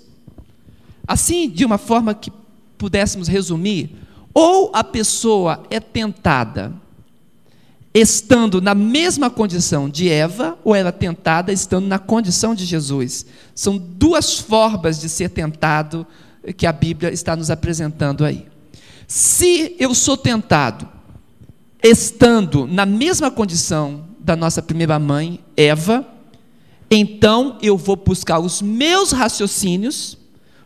[1.07, 2.33] Assim, de uma forma que
[2.77, 3.97] pudéssemos resumir,
[4.35, 6.73] ou a pessoa é tentada
[7.95, 13.27] estando na mesma condição de Eva, ou ela é tentada estando na condição de Jesus.
[13.55, 16.07] São duas formas de ser tentado
[16.57, 18.47] que a Bíblia está nos apresentando aí.
[19.07, 20.89] Se eu sou tentado
[21.83, 26.07] estando na mesma condição da nossa primeira mãe, Eva,
[26.91, 30.17] então eu vou buscar os meus raciocínios,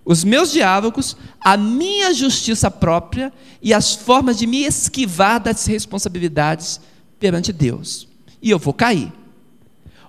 [0.04, 6.80] os meus diálogos, a minha justiça própria e as formas de me esquivar das responsabilidades
[7.18, 8.06] perante Deus.
[8.40, 9.12] E eu vou cair.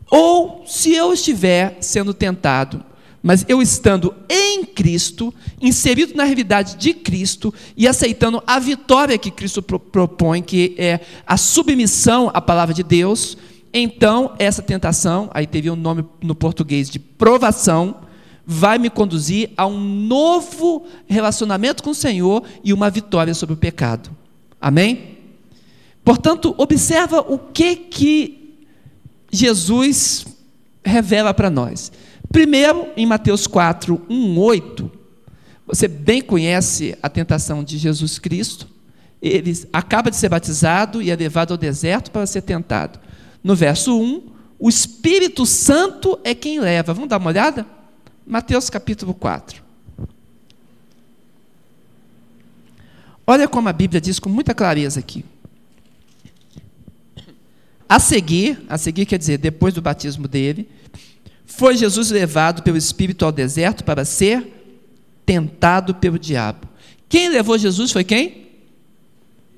[0.09, 2.83] Ou se eu estiver sendo tentado
[3.21, 9.31] mas eu estando em Cristo, inserido na realidade de Cristo e aceitando a vitória que
[9.31, 13.37] Cristo pro propõe, que é a submissão à palavra de Deus,
[13.73, 17.97] então essa tentação, aí teve um nome no português de provação,
[18.45, 23.57] vai me conduzir a um novo relacionamento com o Senhor e uma vitória sobre o
[23.57, 24.09] pecado.
[24.59, 25.17] Amém?
[26.03, 28.57] Portanto, observa o que que
[29.29, 30.25] Jesus
[30.83, 31.91] revela para nós.
[32.31, 34.91] Primeiro, em Mateus 4, 1, 8,
[35.65, 38.67] você bem conhece a tentação de Jesus Cristo.
[39.21, 42.99] Ele acaba de ser batizado e é levado ao deserto para ser tentado.
[43.43, 44.23] No verso 1,
[44.59, 46.93] o Espírito Santo é quem leva.
[46.93, 47.65] Vamos dar uma olhada?
[48.25, 49.63] Mateus capítulo 4.
[53.25, 55.25] Olha como a Bíblia diz com muita clareza aqui.
[57.89, 60.69] A seguir, a seguir quer dizer depois do batismo dele,
[61.47, 64.53] foi Jesus levado pelo Espírito ao deserto para ser
[65.25, 66.67] tentado pelo diabo.
[67.07, 68.49] Quem levou Jesus foi quem?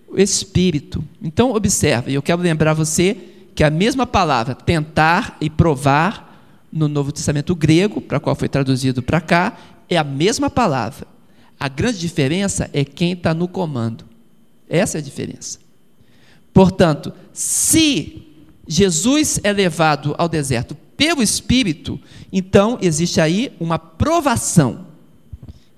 [0.07, 1.03] O Espírito.
[1.21, 3.17] Então, observe, eu quero lembrar você
[3.55, 6.29] que a mesma palavra tentar e provar
[6.71, 9.57] no Novo Testamento grego, para qual foi traduzido para cá,
[9.89, 11.07] é a mesma palavra.
[11.59, 14.05] A grande diferença é quem está no comando.
[14.69, 15.57] Essa é a diferença.
[16.53, 18.27] Portanto, se
[18.67, 21.97] Jesus é levado ao deserto pelo Espírito,
[22.29, 24.87] então existe aí uma provação.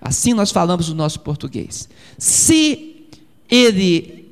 [0.02, 1.88] Assim nós falamos no nosso português.
[2.18, 3.06] Se
[3.48, 4.28] ele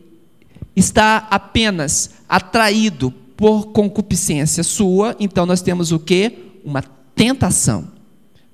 [0.76, 6.56] está apenas atraído por concupiscência sua, então nós temos o que?
[6.66, 7.90] Uma tentação.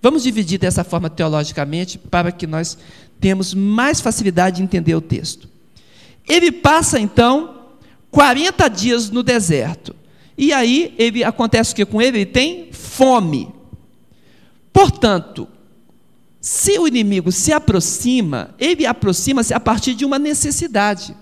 [0.02, 2.78] Vamos dividir dessa forma teologicamente para que nós
[3.18, 5.48] tenhamos mais facilidade de entender o texto.
[6.28, 7.62] Ele passa então
[8.12, 9.96] 40 dias no deserto.
[10.38, 12.20] E aí ele acontece o que com ele?
[12.20, 13.54] Ele tem fome.
[14.72, 15.48] Portanto,
[16.42, 21.16] se o inimigo se aproxima, ele aproxima-se a partir de uma necessidade,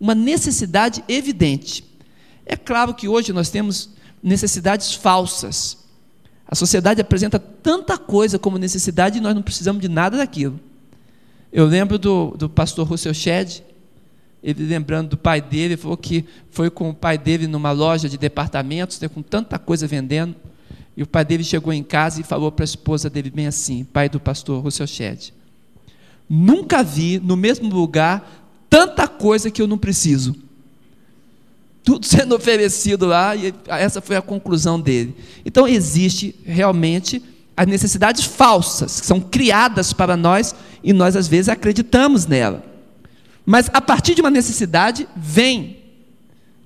[0.00, 1.84] uma necessidade evidente.
[2.46, 3.90] É claro que hoje nós temos
[4.22, 5.84] necessidades falsas.
[6.46, 10.58] A sociedade apresenta tanta coisa como necessidade e nós não precisamos de nada daquilo.
[11.52, 13.62] Eu lembro do, do pastor Russell Shedd,
[14.44, 18.18] ele lembrando do pai dele, falou que foi com o pai dele numa loja de
[18.18, 20.36] departamentos, né, com tanta coisa vendendo,
[20.94, 23.84] e o pai dele chegou em casa e falou para a esposa dele bem assim,
[23.84, 25.32] pai do pastor Russell Shedd,
[26.28, 30.36] nunca vi no mesmo lugar tanta coisa que eu não preciso.
[31.82, 35.16] Tudo sendo oferecido lá, e essa foi a conclusão dele.
[35.44, 37.22] Então existe realmente
[37.56, 42.73] as necessidades falsas, que são criadas para nós, e nós às vezes acreditamos nela.
[43.44, 45.84] Mas a partir de uma necessidade vem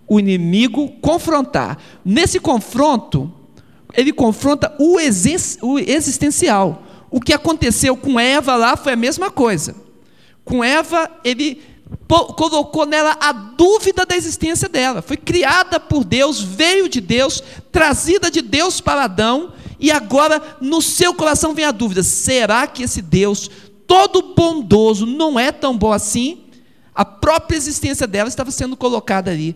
[0.07, 1.79] o inimigo confrontar.
[2.05, 3.33] Nesse confronto,
[3.95, 6.83] ele confronta o, existencial.
[7.11, 9.75] O que aconteceu com Eva lá foi a mesma coisa.
[10.45, 11.61] Com Eva, ele
[12.07, 15.03] colocou nela a dúvida da existência dela.
[15.03, 20.81] Foi criada por Deus, veio de Deus, trazida de Deus para Adão, e agora no
[20.83, 23.51] seu coração vem a dúvida: será que esse Deus
[23.87, 26.48] todo bondoso não é tão bom assim?
[26.99, 29.55] A própria existência dela estava sendo colocada ali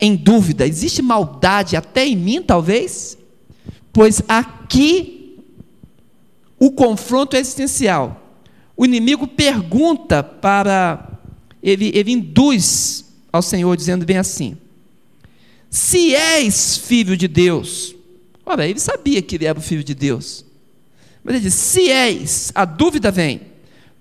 [0.00, 0.66] em dúvida.
[0.66, 3.18] Existe maldade até em mim, talvez?
[3.92, 5.38] Pois aqui
[6.58, 8.34] o confronto é existencial.
[8.74, 11.20] O inimigo pergunta para.
[11.62, 14.56] Ele, ele induz ao Senhor, dizendo bem assim:
[15.68, 17.94] Se és filho de Deus.
[18.46, 20.46] Ora, ele sabia que ele era o filho de Deus.
[21.22, 23.51] Mas ele diz: Se és, a dúvida vem.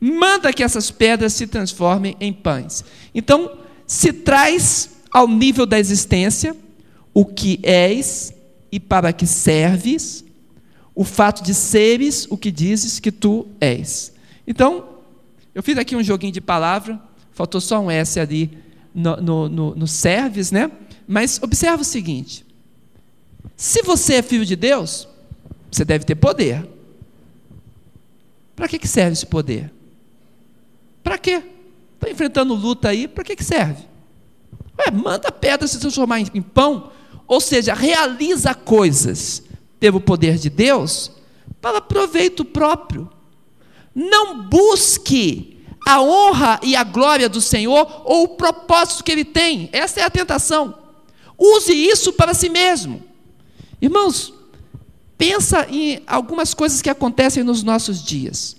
[0.01, 2.83] Manda que essas pedras se transformem em pães.
[3.13, 6.57] Então, se traz ao nível da existência
[7.13, 8.33] o que és
[8.71, 10.25] e para que serves,
[10.95, 14.11] o fato de seres o que dizes que tu és.
[14.47, 14.89] Então,
[15.53, 16.99] eu fiz aqui um joguinho de palavra,
[17.31, 18.57] faltou só um S ali
[18.95, 20.71] no, no, no, no serves, né?
[21.07, 22.45] Mas observa o seguinte:
[23.55, 25.07] se você é filho de Deus,
[25.69, 26.67] você deve ter poder.
[28.55, 29.71] Para que, serve esse poder?
[31.03, 31.43] Para quê?
[31.95, 33.85] Está enfrentando luta aí, para que, que serve?
[34.79, 36.91] Ué, manda a pedra se transformar em, em pão,
[37.27, 39.43] ou seja, realiza coisas
[39.79, 41.11] pelo poder de Deus
[41.61, 43.09] para proveito próprio.
[43.93, 49.69] Não busque a honra e a glória do Senhor ou o propósito que Ele tem.
[49.71, 50.77] Essa é a tentação.
[51.37, 53.01] Use isso para si mesmo.
[53.81, 54.33] Irmãos,
[55.17, 58.55] pensa em algumas coisas que acontecem nos nossos dias.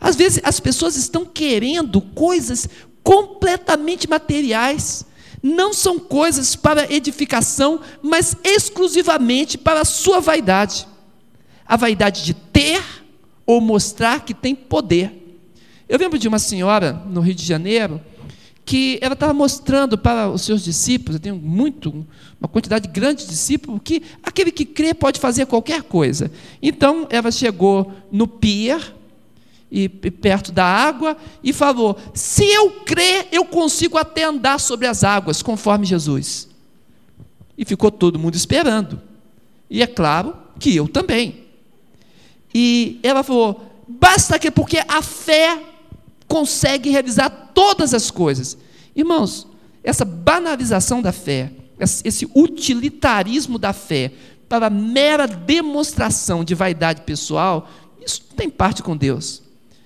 [0.00, 2.68] Às vezes as pessoas estão querendo coisas
[3.02, 5.04] completamente materiais.
[5.42, 10.86] Não são coisas para edificação, mas exclusivamente para a sua vaidade.
[11.66, 12.82] A vaidade de ter
[13.46, 15.38] ou mostrar que tem poder.
[15.88, 18.00] Eu lembro de uma senhora no Rio de Janeiro
[18.64, 22.06] que ela estava mostrando para os seus discípulos, eu tenho muito,
[22.40, 26.30] uma quantidade grande de discípulos, que aquele que crê pode fazer qualquer coisa.
[26.62, 28.94] Então, ela chegou no pier,
[29.70, 35.04] e perto da água, e falou: Se eu crer, eu consigo até andar sobre as
[35.04, 36.48] águas, conforme Jesus.
[37.56, 39.00] E ficou todo mundo esperando.
[39.68, 41.44] E é claro que eu também.
[42.52, 45.62] E ela falou: basta que, porque a fé
[46.26, 48.56] consegue realizar todas as coisas.
[48.94, 49.46] Irmãos,
[49.82, 54.12] essa banalização da fé, esse utilitarismo da fé,
[54.48, 57.68] para mera demonstração de vaidade pessoal,
[58.04, 59.42] isso tem parte com Deus.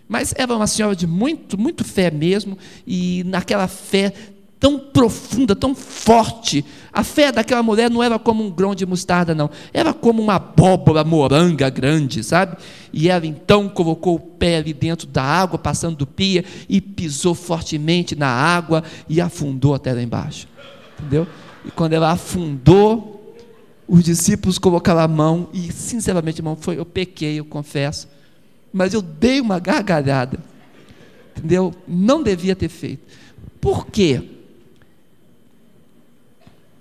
[0.09, 4.12] Mas ela é uma senhora de muito, muito fé mesmo, e naquela fé
[4.64, 6.64] tão profunda, tão forte.
[6.90, 9.51] A fé daquela mulher não era como um grão de mostarda, não.
[9.75, 12.57] Era como uma abóbora moranga grande, sabe?
[12.90, 17.35] E ela então colocou o pé ali dentro da água, passando do pia, e pisou
[17.35, 20.49] fortemente na água e afundou até lá embaixo.
[20.99, 21.27] Entendeu?
[21.64, 23.37] E quando ela afundou,
[23.87, 28.09] os discípulos colocaram a mão, e sinceramente, irmão, foi, eu pequei, eu confesso,
[28.74, 30.38] mas eu dei uma gargalhada.
[31.37, 31.74] Entendeu?
[31.88, 33.02] Não devia ter feito.
[33.58, 34.34] Por quê?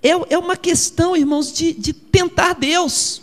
[0.03, 3.21] é, é uma questão, irmãos, de, de tentar Deus.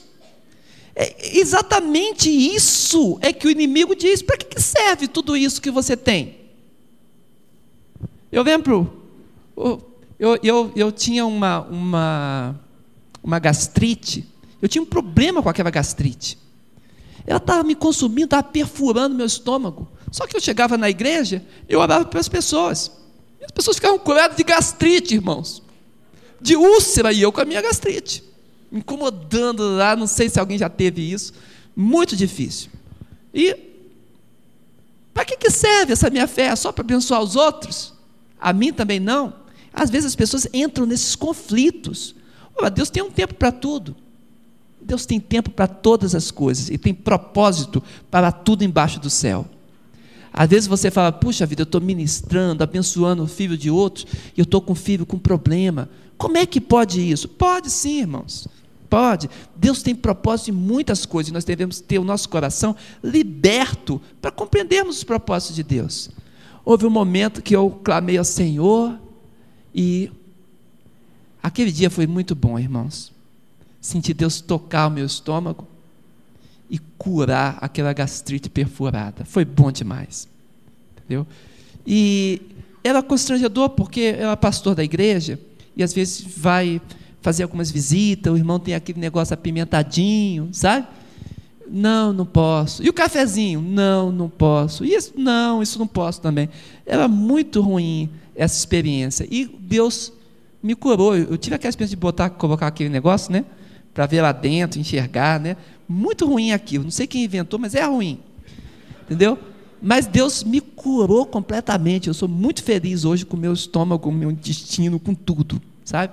[0.96, 5.94] É exatamente isso é que o inimigo diz: para que serve tudo isso que você
[5.94, 6.40] tem?
[8.32, 9.04] Eu lembro,
[10.18, 12.60] eu, eu, eu tinha uma, uma,
[13.22, 14.26] uma gastrite,
[14.62, 16.38] eu tinha um problema com aquela gastrite.
[17.26, 19.88] Ela estava me consumindo, estava perfurando meu estômago.
[20.10, 22.90] Só que eu chegava na igreja, eu orava para as pessoas.
[23.40, 25.62] E as pessoas ficavam curadas de gastrite, irmãos
[26.40, 28.24] de úlcera e eu com a minha gastrite.
[28.72, 31.32] Incomodando lá, não sei se alguém já teve isso.
[31.76, 32.70] Muito difícil.
[33.34, 33.56] E
[35.12, 36.46] para que, que serve essa minha fé?
[36.46, 37.92] É só para abençoar os outros?
[38.40, 39.34] A mim também não?
[39.72, 42.14] Às vezes as pessoas entram nesses conflitos.
[42.56, 43.94] Oh, Deus tem um tempo para tudo.
[44.90, 47.80] Deus tem tempo para todas as coisas e tem propósito
[48.10, 49.46] para tudo embaixo do céu.
[50.32, 54.04] Às vezes você fala, puxa vida, eu estou ministrando, abençoando o filho de outros,
[54.36, 55.88] e eu estou com um filho com problema.
[56.18, 57.28] Como é que pode isso?
[57.28, 58.48] Pode sim, irmãos.
[58.88, 59.30] Pode.
[59.54, 64.32] Deus tem propósito em muitas coisas e nós devemos ter o nosso coração liberto para
[64.32, 66.10] compreendermos os propósitos de Deus.
[66.64, 68.98] Houve um momento que eu clamei ao Senhor
[69.72, 70.10] e
[71.40, 73.19] aquele dia foi muito bom, irmãos.
[73.80, 75.66] Senti Deus tocar o meu estômago
[76.68, 79.24] e curar aquela gastrite perfurada.
[79.24, 80.28] Foi bom demais.
[80.96, 81.26] Entendeu?
[81.86, 82.40] E
[82.84, 85.40] era constrangedor porque era pastor da igreja
[85.76, 86.80] e às vezes vai
[87.22, 90.86] fazer algumas visitas, o irmão tem aquele negócio apimentadinho, sabe?
[91.68, 92.82] Não, não posso.
[92.82, 93.60] E o cafezinho?
[93.60, 94.84] Não, não posso.
[94.84, 95.12] E isso?
[95.16, 96.48] Não, isso não posso também.
[96.84, 99.26] Era muito ruim essa experiência.
[99.30, 100.12] E Deus
[100.62, 101.16] me curou.
[101.16, 103.44] Eu tive aquela experiência de botar, colocar aquele negócio, né?
[103.92, 105.56] Para ver lá dentro, enxergar, né?
[105.88, 106.84] Muito ruim aquilo.
[106.84, 108.20] Não sei quem inventou, mas é ruim.
[109.02, 109.38] Entendeu?
[109.82, 112.08] Mas Deus me curou completamente.
[112.08, 115.60] Eu sou muito feliz hoje com o meu estômago, com o meu intestino, com tudo,
[115.84, 116.12] sabe?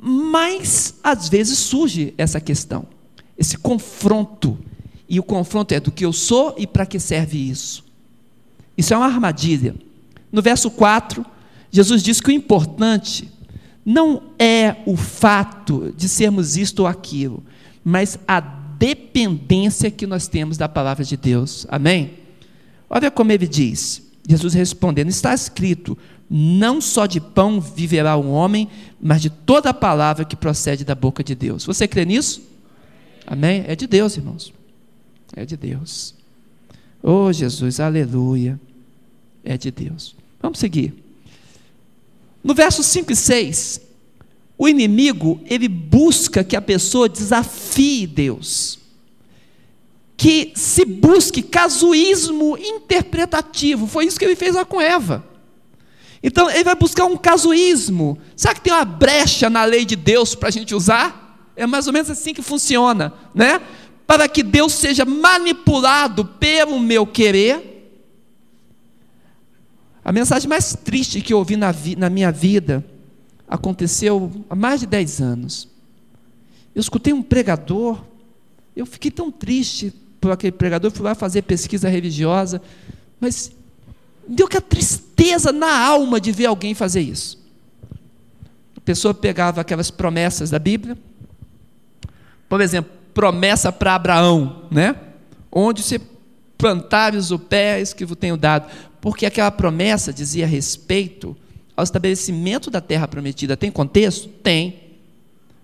[0.00, 2.86] Mas às vezes surge essa questão,
[3.36, 4.58] esse confronto.
[5.08, 7.84] E o confronto é do que eu sou e para que serve isso.
[8.76, 9.74] Isso é uma armadilha.
[10.30, 11.24] No verso 4,
[11.70, 13.28] Jesus diz que o importante
[13.88, 17.42] não é o fato de sermos isto ou aquilo,
[17.82, 21.66] mas a dependência que nós temos da palavra de Deus.
[21.70, 22.18] Amém?
[22.90, 24.02] Olha como ele diz.
[24.28, 25.96] Jesus respondendo: Está escrito:
[26.28, 28.68] Não só de pão viverá um homem,
[29.00, 31.64] mas de toda a palavra que procede da boca de Deus.
[31.64, 32.42] Você crê nisso?
[33.26, 33.64] Amém?
[33.66, 34.52] É de Deus, irmãos.
[35.34, 36.14] É de Deus.
[37.02, 38.60] Oh, Jesus, aleluia.
[39.42, 40.14] É de Deus.
[40.42, 41.07] Vamos seguir.
[42.48, 43.78] No verso 5 e 6,
[44.56, 48.78] o inimigo, ele busca que a pessoa desafie Deus.
[50.16, 53.86] Que se busque casuísmo interpretativo.
[53.86, 55.26] Foi isso que ele fez lá com Eva.
[56.22, 58.18] Então, ele vai buscar um casuísmo.
[58.34, 61.52] Será que tem uma brecha na lei de Deus para a gente usar?
[61.54, 63.60] É mais ou menos assim que funciona, né?
[64.06, 67.77] Para que Deus seja manipulado pelo meu querer
[70.08, 72.82] a mensagem mais triste que eu ouvi na, vi, na minha vida
[73.46, 75.68] aconteceu há mais de 10 anos.
[76.74, 78.02] Eu escutei um pregador,
[78.74, 82.62] eu fiquei tão triste por aquele pregador, fui lá fazer pesquisa religiosa,
[83.20, 83.52] mas
[84.26, 87.38] deu que a tristeza na alma de ver alguém fazer isso.
[88.78, 90.96] A pessoa pegava aquelas promessas da Bíblia,
[92.48, 94.96] por exemplo, promessa para Abraão, né?
[95.52, 96.00] Onde você
[96.58, 98.68] plantares o pés que vos tenho dado
[99.00, 101.36] porque aquela promessa dizia respeito
[101.76, 103.56] ao estabelecimento da terra prometida.
[103.56, 104.28] Tem contexto?
[104.28, 104.80] Tem.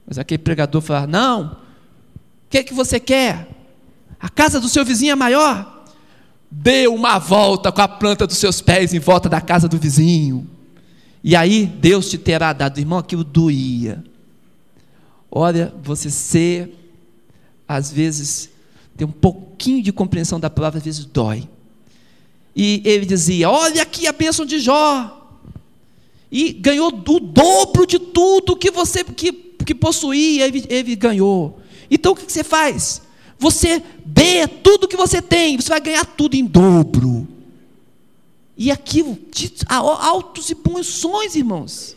[0.07, 1.57] Mas aquele pregador fala: não, o
[2.49, 3.49] que, é que você quer?
[4.21, 5.85] A casa do seu vizinho é maior?
[6.51, 10.49] Dê uma volta com a planta dos seus pés em volta da casa do vizinho.
[11.23, 14.05] E aí Deus te terá dado, irmão, aquilo doía.
[15.31, 16.73] Olha, você ser,
[17.67, 18.51] às vezes,
[18.97, 21.49] tem um pouquinho de compreensão da palavra, às vezes dói.
[22.55, 25.21] E ele dizia: Olha aqui a bênção de Jó.
[26.31, 31.61] E ganhou o dobro de tudo que você que, que possuía, ele, ele ganhou.
[31.91, 33.03] Então o que você faz?
[33.39, 37.29] Você dê tudo que você tem, você vai ganhar tudo em dobro.
[38.57, 39.19] E aquilo,
[39.69, 41.97] altos e sonhos, irmãos.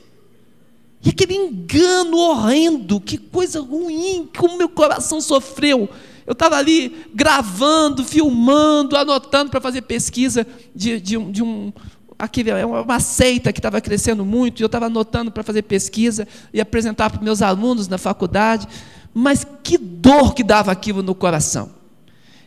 [1.03, 5.89] E aquele engano horrendo, que coisa ruim, como meu coração sofreu
[6.27, 11.71] eu estava ali gravando, filmando, anotando para fazer pesquisa de, de, um, de um
[12.19, 16.27] aquele, é uma seita que estava crescendo muito, e eu estava anotando para fazer pesquisa
[16.53, 18.67] e apresentar para meus alunos na faculdade.
[19.13, 21.71] Mas que dor que dava aquilo no coração.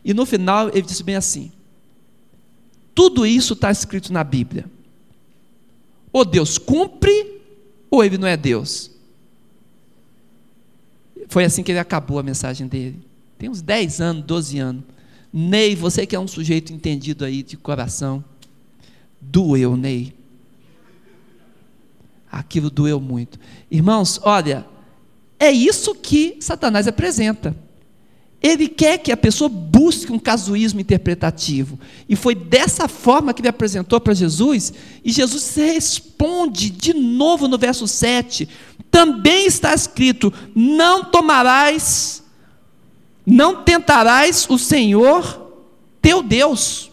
[0.04, 1.50] E no final ele disse bem assim:
[2.94, 4.66] tudo isso está escrito na Bíblia.
[6.12, 7.40] Ou Deus cumpre,
[7.90, 8.90] ou ele não é Deus.
[11.28, 13.09] Foi assim que ele acabou a mensagem dele.
[13.40, 14.84] Tem uns 10 anos, 12 anos.
[15.32, 18.22] Ney, você que é um sujeito entendido aí de coração,
[19.18, 20.12] doeu, Ney.
[22.30, 23.40] Aquilo doeu muito.
[23.70, 24.66] Irmãos, olha,
[25.38, 27.56] é isso que Satanás apresenta.
[28.42, 31.80] Ele quer que a pessoa busque um casuísmo interpretativo.
[32.06, 34.70] E foi dessa forma que ele apresentou para Jesus.
[35.02, 38.46] E Jesus responde de novo no verso 7.
[38.90, 42.20] Também está escrito: Não tomarás
[43.30, 45.52] não tentarás o Senhor
[46.02, 46.90] teu Deus.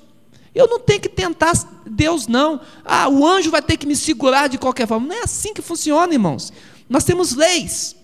[0.53, 1.53] Eu não tenho que tentar
[1.85, 2.61] Deus, não.
[2.85, 5.07] Ah, o anjo vai ter que me segurar de qualquer forma.
[5.07, 6.53] Não é assim que funciona, irmãos.
[6.88, 7.95] Nós temos leis.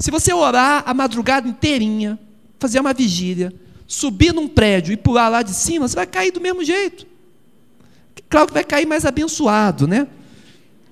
[0.00, 2.18] Se você orar a madrugada inteirinha,
[2.58, 3.54] fazer uma vigília,
[3.86, 7.06] subir num prédio e pular lá de cima, você vai cair do mesmo jeito.
[8.28, 10.08] Claro que vai cair mais abençoado, né?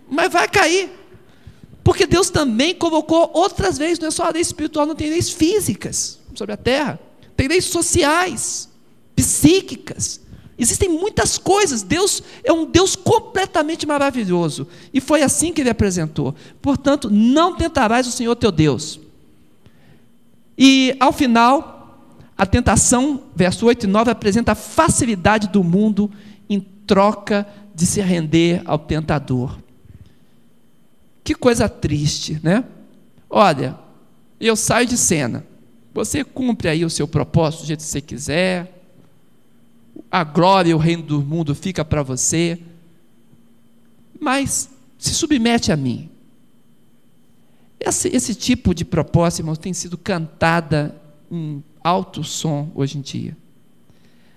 [0.08, 0.90] Mas vai cair.
[1.82, 5.28] Porque Deus também colocou outras leis, não é só a lei espiritual, não tem leis
[5.28, 6.98] físicas sobre a terra,
[7.36, 8.68] tem leis sociais,
[9.14, 10.20] psíquicas.
[10.56, 11.82] Existem muitas coisas.
[11.82, 14.68] Deus é um Deus completamente maravilhoso.
[14.92, 16.34] E foi assim que ele apresentou.
[16.62, 19.00] Portanto, não tentarás o Senhor teu Deus.
[20.56, 22.08] E ao final,
[22.38, 26.10] a tentação, verso 8 e 9, apresenta a facilidade do mundo
[26.48, 29.58] em troca de se render ao tentador.
[31.24, 32.64] Que coisa triste, né?
[33.28, 33.76] Olha,
[34.38, 35.44] eu saio de cena.
[35.94, 38.84] Você cumpre aí o seu propósito do jeito que você quiser.
[40.10, 42.60] A glória e o reino do mundo fica para você.
[44.18, 44.68] Mas
[44.98, 46.10] se submete a mim.
[47.78, 53.36] Esse, esse tipo de proposta, irmãos, tem sido cantada em alto som hoje em dia.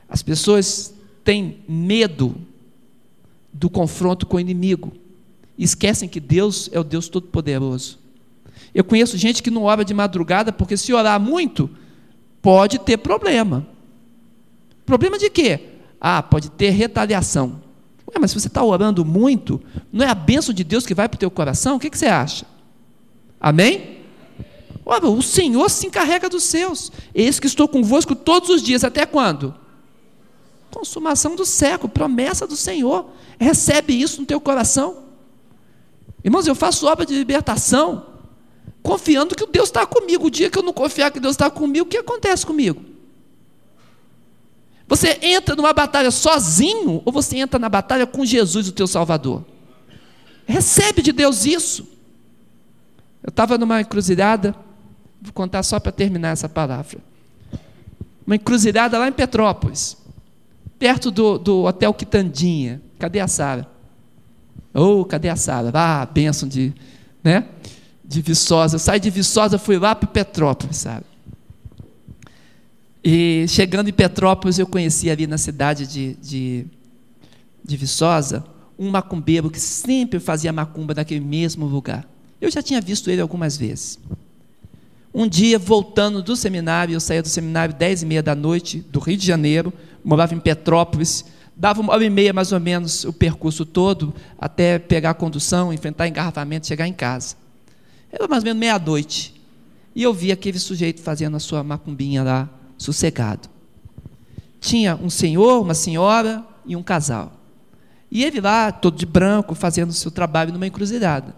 [0.07, 0.93] As pessoas
[1.23, 2.35] têm medo
[3.51, 4.93] do confronto com o inimigo.
[5.57, 7.97] Esquecem que Deus é o Deus Todo-Poderoso.
[8.73, 11.69] Eu conheço gente que não ora de madrugada porque se orar muito,
[12.41, 13.65] pode ter problema.
[14.85, 15.59] Problema de quê?
[15.99, 17.61] Ah, pode ter retaliação.
[18.07, 21.09] Ué, mas se você está orando muito, não é a bênção de Deus que vai
[21.09, 21.75] para o teu coração?
[21.75, 22.45] O que, que você acha?
[23.39, 23.97] Amém?
[24.85, 26.91] Ora, o Senhor se encarrega dos seus.
[27.13, 28.85] Eis que estou convosco todos os dias.
[28.85, 29.53] Até quando?
[30.71, 33.09] Consumação do século, promessa do Senhor.
[33.37, 35.03] Recebe isso no teu coração.
[36.23, 38.06] Irmãos, eu faço obra de libertação,
[38.87, 40.27] confiando que Deus está comigo.
[40.27, 42.81] O dia que eu não confiar que Deus está comigo, o que acontece comigo?
[44.87, 49.43] Você entra numa batalha sozinho ou você entra na batalha com Jesus, o teu Salvador?
[50.45, 51.85] Recebe de Deus isso.
[53.21, 54.55] Eu estava numa encruzilhada,
[55.21, 56.99] vou contar só para terminar essa palavra.
[58.25, 59.97] Uma encruzilhada lá em Petrópolis,
[60.79, 62.81] perto do, do Hotel Quitandinha.
[62.97, 63.69] Cadê a Sara?
[64.73, 65.71] Oh, cadê a Sara?
[65.73, 66.73] Ah, bênção de,
[67.21, 67.49] né?
[68.07, 68.75] De Viçosa.
[68.75, 71.05] Eu saí de Viçosa, fui lá para Petrópolis, sabe?
[73.03, 76.65] E chegando em Petrópolis, eu conheci ali na cidade de, de,
[77.63, 78.43] de Viçosa
[78.79, 82.07] um macumbeiro que sempre fazia macumba naquele mesmo lugar.
[82.39, 83.99] Eu já tinha visto ele algumas vezes.
[85.13, 88.99] Um dia, voltando do seminário, eu saía do seminário dez e meia da noite, do
[88.99, 91.25] Rio de Janeiro, morava em Petrópolis,
[91.59, 95.73] Dava uma hora e meia, mais ou menos, o percurso todo, até pegar a condução,
[95.73, 97.35] enfrentar engarrafamento, chegar em casa.
[98.11, 99.33] Era mais ou menos meia-noite.
[99.95, 103.49] E eu vi aquele sujeito fazendo a sua macumbinha lá, sossegado.
[104.59, 107.33] Tinha um senhor, uma senhora e um casal.
[108.09, 111.35] E ele lá, todo de branco, fazendo o seu trabalho numa encruzilhada.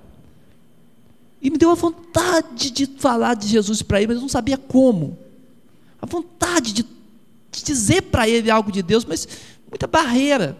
[1.41, 4.57] E me deu a vontade de falar de Jesus para ele, mas eu não sabia
[4.57, 5.17] como.
[6.01, 6.85] A vontade de,
[7.63, 9.27] dizer para ele algo de Deus, mas
[9.69, 10.57] muita barreira.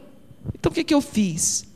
[0.54, 1.69] Então o que, que eu fiz?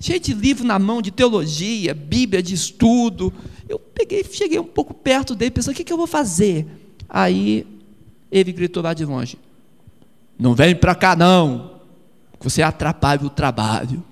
[0.00, 3.30] Cheio de livro na mão de teologia, Bíblia de estudo.
[3.68, 6.66] Eu peguei, cheguei um pouco perto dele, pensando: o que, que eu vou fazer?
[7.06, 7.66] Aí
[8.32, 9.38] ele gritou lá de longe:
[10.38, 11.72] Não vem para cá não,
[12.40, 14.02] você atrapalha o trabalho.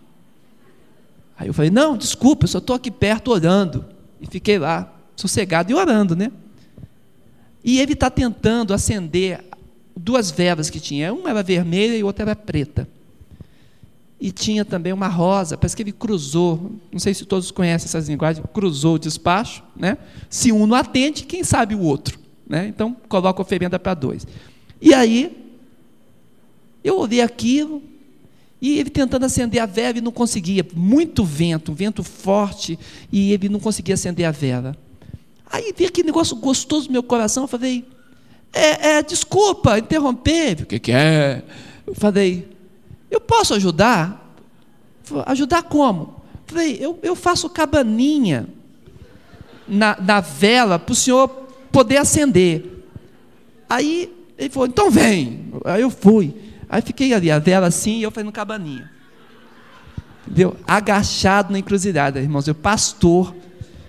[1.38, 3.86] Aí eu falei: Não, desculpa, eu só estou aqui perto orando.
[4.20, 6.30] E fiquei lá, sossegado e orando, né?
[7.64, 9.42] E ele está tentando acender
[9.96, 11.14] duas velas que tinha.
[11.14, 12.86] Uma era vermelha e outra era preta.
[14.20, 18.08] E tinha também uma rosa, parece que ele cruzou, não sei se todos conhecem essas
[18.08, 19.96] linguagens, cruzou o despacho, né?
[20.28, 22.18] Se um não atende, quem sabe o outro.
[22.48, 22.66] Né?
[22.66, 24.26] Então, coloca a oferenda para dois.
[24.80, 25.36] E aí,
[26.82, 27.82] eu olhei aquilo,
[28.60, 30.66] e ele tentando acender a vela e não conseguia.
[30.74, 32.78] Muito vento, um vento forte,
[33.12, 34.76] e ele não conseguia acender a vela.
[35.50, 37.84] Aí vi aquele negócio gostoso no meu coração, eu falei,
[38.52, 40.62] é, é, desculpa interromper.
[40.62, 41.42] O que, que é?
[41.86, 42.48] Eu falei,
[43.28, 44.34] posso ajudar?
[45.26, 46.20] Ajudar como?
[46.46, 48.48] Falei, eu, eu faço cabaninha
[49.68, 51.28] na, na vela para o senhor
[51.70, 52.84] poder acender.
[53.70, 55.52] Aí ele falou, então vem.
[55.64, 56.34] Aí eu fui.
[56.68, 58.90] Aí fiquei ali, a vela assim, e eu fazendo cabaninha.
[60.26, 60.56] Entendeu?
[60.66, 62.48] Agachado na encruzilhada, irmãos.
[62.48, 63.34] Eu, pastor,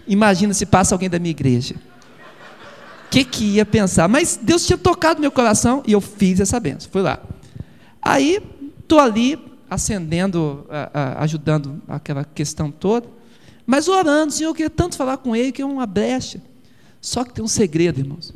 [0.07, 1.75] imagina se passa alguém da minha igreja
[3.09, 4.07] que, que ia pensar?
[4.07, 6.89] Mas Deus tinha tocado meu coração e eu fiz essa benção.
[6.91, 7.19] Fui lá.
[8.01, 8.39] Aí,
[8.89, 9.37] estou ali,
[9.69, 10.65] acendendo,
[11.15, 13.07] ajudando aquela questão toda,
[13.67, 16.41] mas orando, Senhor, eu queria tanto falar com Ele que é uma brecha.
[16.99, 18.33] Só que tem um segredo, irmãos.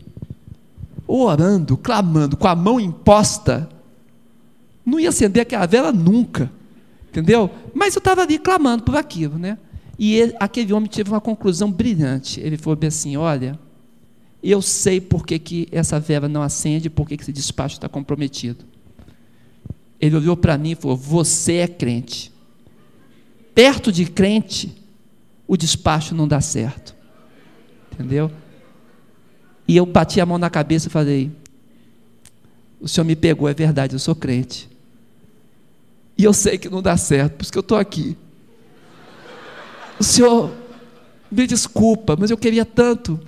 [1.08, 3.68] Orando, clamando, com a mão imposta,
[4.86, 6.52] não ia acender aquela vela nunca,
[7.10, 7.50] entendeu?
[7.74, 9.58] Mas eu estava ali clamando por aquilo, né?
[9.98, 12.40] E ele, aquele homem teve uma conclusão brilhante.
[12.40, 13.60] Ele falou assim: Olha,
[14.42, 17.90] eu sei por que, que essa vela não acende, por que, que esse despacho está
[17.90, 18.66] comprometido.
[20.04, 22.30] Ele olhou para mim e falou: Você é crente.
[23.56, 24.76] Perto de crente,
[25.48, 26.94] o despacho não dá certo.
[27.92, 28.30] Entendeu?
[29.68, 31.32] E eu bati a mão na cabeça e falei:
[32.82, 34.70] O senhor me pegou, é verdade, eu sou crente.
[36.18, 38.18] E eu sei que não dá certo, por isso que eu estou aqui.
[39.98, 40.52] O senhor,
[41.32, 43.20] me desculpa, mas eu queria tanto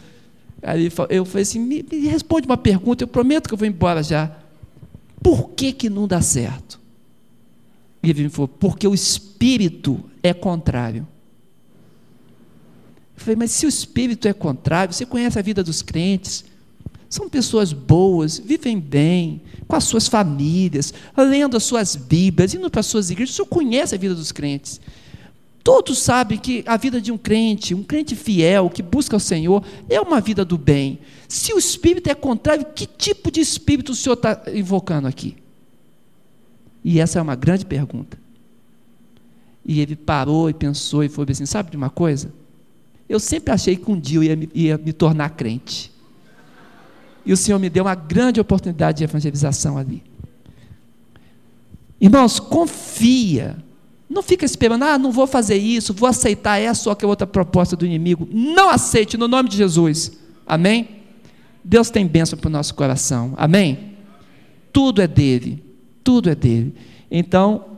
[0.65, 4.01] Aí eu falei assim: me, me responde uma pergunta, eu prometo que eu vou embora
[4.01, 4.35] já.
[5.21, 6.79] Por que, que não dá certo?
[8.03, 11.07] E ele me falou, porque o espírito é contrário.
[13.15, 16.45] Eu falei, mas se o espírito é contrário, você conhece a vida dos crentes,
[17.09, 22.81] são pessoas boas, vivem bem, com as suas famílias, lendo as suas Bíblias, indo para
[22.81, 24.81] as suas igrejas, o senhor conhece a vida dos crentes.
[25.65, 29.65] Todos sabem que a vida de um crente, um crente fiel, que busca o Senhor,
[29.89, 30.99] é uma vida do bem.
[31.27, 35.35] Se o espírito é contrário, que tipo de espírito o senhor está invocando aqui?
[36.83, 38.15] E essa é uma grande pergunta.
[39.65, 42.31] E ele parou e pensou e foi assim: sabe de uma coisa?
[43.09, 45.91] Eu sempre achei que um dia eu ia me, ia me tornar crente.
[47.25, 50.03] E o Senhor me deu uma grande oportunidade de evangelização ali.
[51.99, 53.57] Irmãos, confia.
[54.15, 57.75] Não fica esperando, ah, não vou fazer isso, vou aceitar essa ou aquela outra proposta
[57.75, 58.25] do inimigo.
[58.31, 60.13] Não aceite no nome de Jesus.
[60.47, 61.01] Amém?
[61.61, 63.33] Deus tem bênção para o nosso coração.
[63.35, 63.97] Amém?
[64.71, 65.61] Tudo é dele.
[66.01, 66.73] Tudo é dele.
[67.11, 67.77] Então,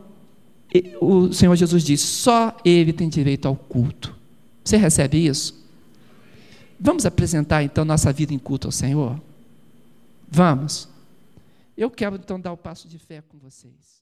[1.00, 4.14] o Senhor Jesus diz: só ele tem direito ao culto.
[4.62, 5.66] Você recebe isso?
[6.78, 9.20] Vamos apresentar então nossa vida em culto ao Senhor?
[10.28, 10.88] Vamos.
[11.76, 13.97] Eu quero então dar o passo de fé com vocês.